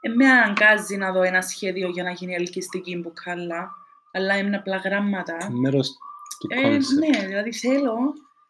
ε, 0.00 0.08
με 0.08 0.26
αναγκάζει 0.30 0.96
να 0.96 1.12
δω 1.12 1.22
ένα 1.22 1.42
σχέδιο 1.42 1.88
για 1.88 2.02
να 2.02 2.10
γίνει 2.10 2.34
ελκυστική 2.34 2.96
μπουκάλα, 2.96 3.70
αλλά 4.12 4.36
είναι 4.38 4.56
απλά 4.56 4.76
γράμματα. 4.76 5.50
Μέρος 5.50 5.88
του 6.38 6.48
Ε, 6.50 6.62
concept. 6.62 6.98
ναι, 7.16 7.26
δηλαδή 7.26 7.52
θέλω 7.52 7.96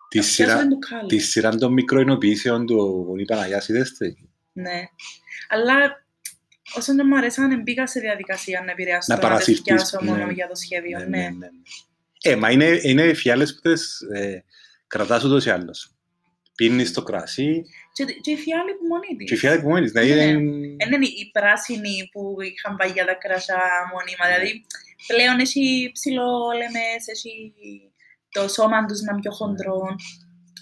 Τη 0.09 0.17
να 0.19 0.25
σειρά, 0.25 0.53
πιάσω 0.53 0.67
μπουκάλα. 0.69 1.07
τη 1.07 1.19
σειρά 1.19 1.55
των 1.57 1.73
μικροοινοποιήσεων 1.73 2.67
του 2.67 3.05
Βουνί 3.09 3.25
Παναγιάς 3.25 3.69
είδες 3.69 3.93
τη. 3.93 4.15
Ναι. 4.53 4.83
Αλλά 5.49 6.04
όσο 6.77 6.95
δεν 6.95 7.07
μου 7.09 7.17
αρέσαν, 7.17 7.63
μπήκα 7.63 7.87
σε 7.87 8.01
διαδικασία 8.01 8.63
να 8.65 8.71
επηρεάσω 8.71 9.13
Να 9.15 9.17
να, 9.17 9.23
να 9.23 9.29
παρασυρθείς, 9.29 9.63
πιάσω 9.63 9.99
ναι. 10.03 10.11
μόνο 10.11 10.31
για 10.31 10.49
το 10.49 10.55
σχέδιο. 10.55 10.99
Ναι, 10.99 11.07
ναι, 11.07 11.29
ναι. 11.29 11.49
Ε, 12.23 12.37
μα 12.37 12.51
είναι, 12.51 12.79
είναι 12.83 13.13
φιάλες 13.15 13.55
που 13.55 13.61
τις 13.71 14.01
ε, 14.01 14.45
κρατάς 14.87 15.25
ούτως 15.25 15.45
ή 15.47 15.51
άλλως. 15.51 15.89
Πίνεις 16.57 16.93
το 16.93 17.03
κρασί 17.03 17.65
Και, 17.93 18.05
και 18.05 18.31
η 18.31 18.37
φιάλη 18.37 18.71
που 18.79 18.87
μόνη 18.87 19.17
της. 19.19 19.29
και 19.29 19.35
η 19.35 19.39
φιάλη 19.39 19.61
που 19.61 19.69
μόνης. 19.69 19.93
Δηλαδή, 19.93 20.13
Ναι. 20.15 20.23
είναι- 20.23 20.77
Δεν 20.85 20.93
είναι 20.93 21.07
η 21.07 21.31
πράσινη 21.33 22.09
που 22.13 22.37
είχαν 22.41 22.77
πάει 22.77 22.91
για 22.91 23.05
τα 23.05 23.15
κρασιά 23.15 23.61
μόνιμα. 23.93 24.25
Δηλαδή, 24.31 24.65
πλέον 25.07 25.39
έχει 25.39 25.91
ψηλό 25.93 26.31
λεμές, 26.61 27.03
έχει 27.15 27.53
το 28.31 28.49
σώμα 28.49 28.85
τους 28.87 29.01
να 29.01 29.13
είναι 29.13 29.21
πιο 29.21 29.31
χοντρό. 29.33 29.81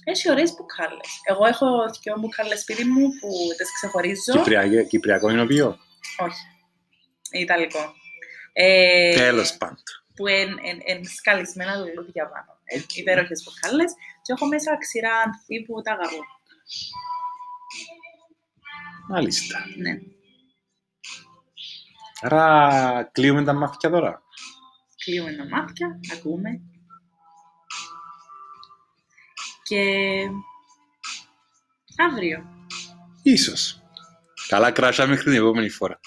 Έχει 0.05 0.31
ωραίες 0.31 0.51
μπουκάλες. 0.55 1.09
Εγώ 1.31 1.45
έχω 1.47 1.67
δυο 2.03 2.15
μπουκάλες 2.21 2.61
σπίτι 2.61 2.85
μου 2.85 3.03
που 3.21 3.31
τις 3.57 3.69
ξεχωρίζω. 3.77 4.33
Κυπριακό- 4.37 4.87
Κυπριακό 4.88 5.31
εινοποιείο. 5.31 5.79
Όχι. 6.19 6.43
Ιταλικό. 7.33 7.95
Ε, 8.53 9.15
Τέλος 9.15 9.57
πάντων. 9.57 9.83
που 10.15 10.27
είναι 10.27 11.05
σκαλισμένα 11.17 11.77
λουλούδια 11.77 12.29
πάνω. 12.29 12.59
Ε, 12.65 12.81
υπέροχες 12.95 13.43
μπουκάλες 13.45 13.93
και 14.23 14.33
έχω 14.33 14.47
μέσα 14.47 14.79
ξηρά 14.79 15.17
ανθή 15.17 15.62
που 15.62 15.83
τα 15.83 15.93
αγαπώ. 15.93 16.23
Μάλιστα. 19.09 19.59
Ναι. 19.77 19.99
Άρα 22.21 23.11
κλείουμε 23.12 23.45
τα 23.45 23.53
μάτια 23.53 23.91
τώρα. 23.91 24.23
Κλείουμε 25.05 25.33
τα 25.33 25.49
μάτια, 25.49 26.01
ακούμε. 26.12 26.61
Και 29.62 29.83
αύριο. 31.97 32.45
Ίσως. 33.23 33.82
Καλά 34.53 34.71
κράσια 34.71 35.07
μέχρι 35.07 35.25
την 35.25 35.41
επόμενη 35.41 35.69
φορά. 35.69 36.01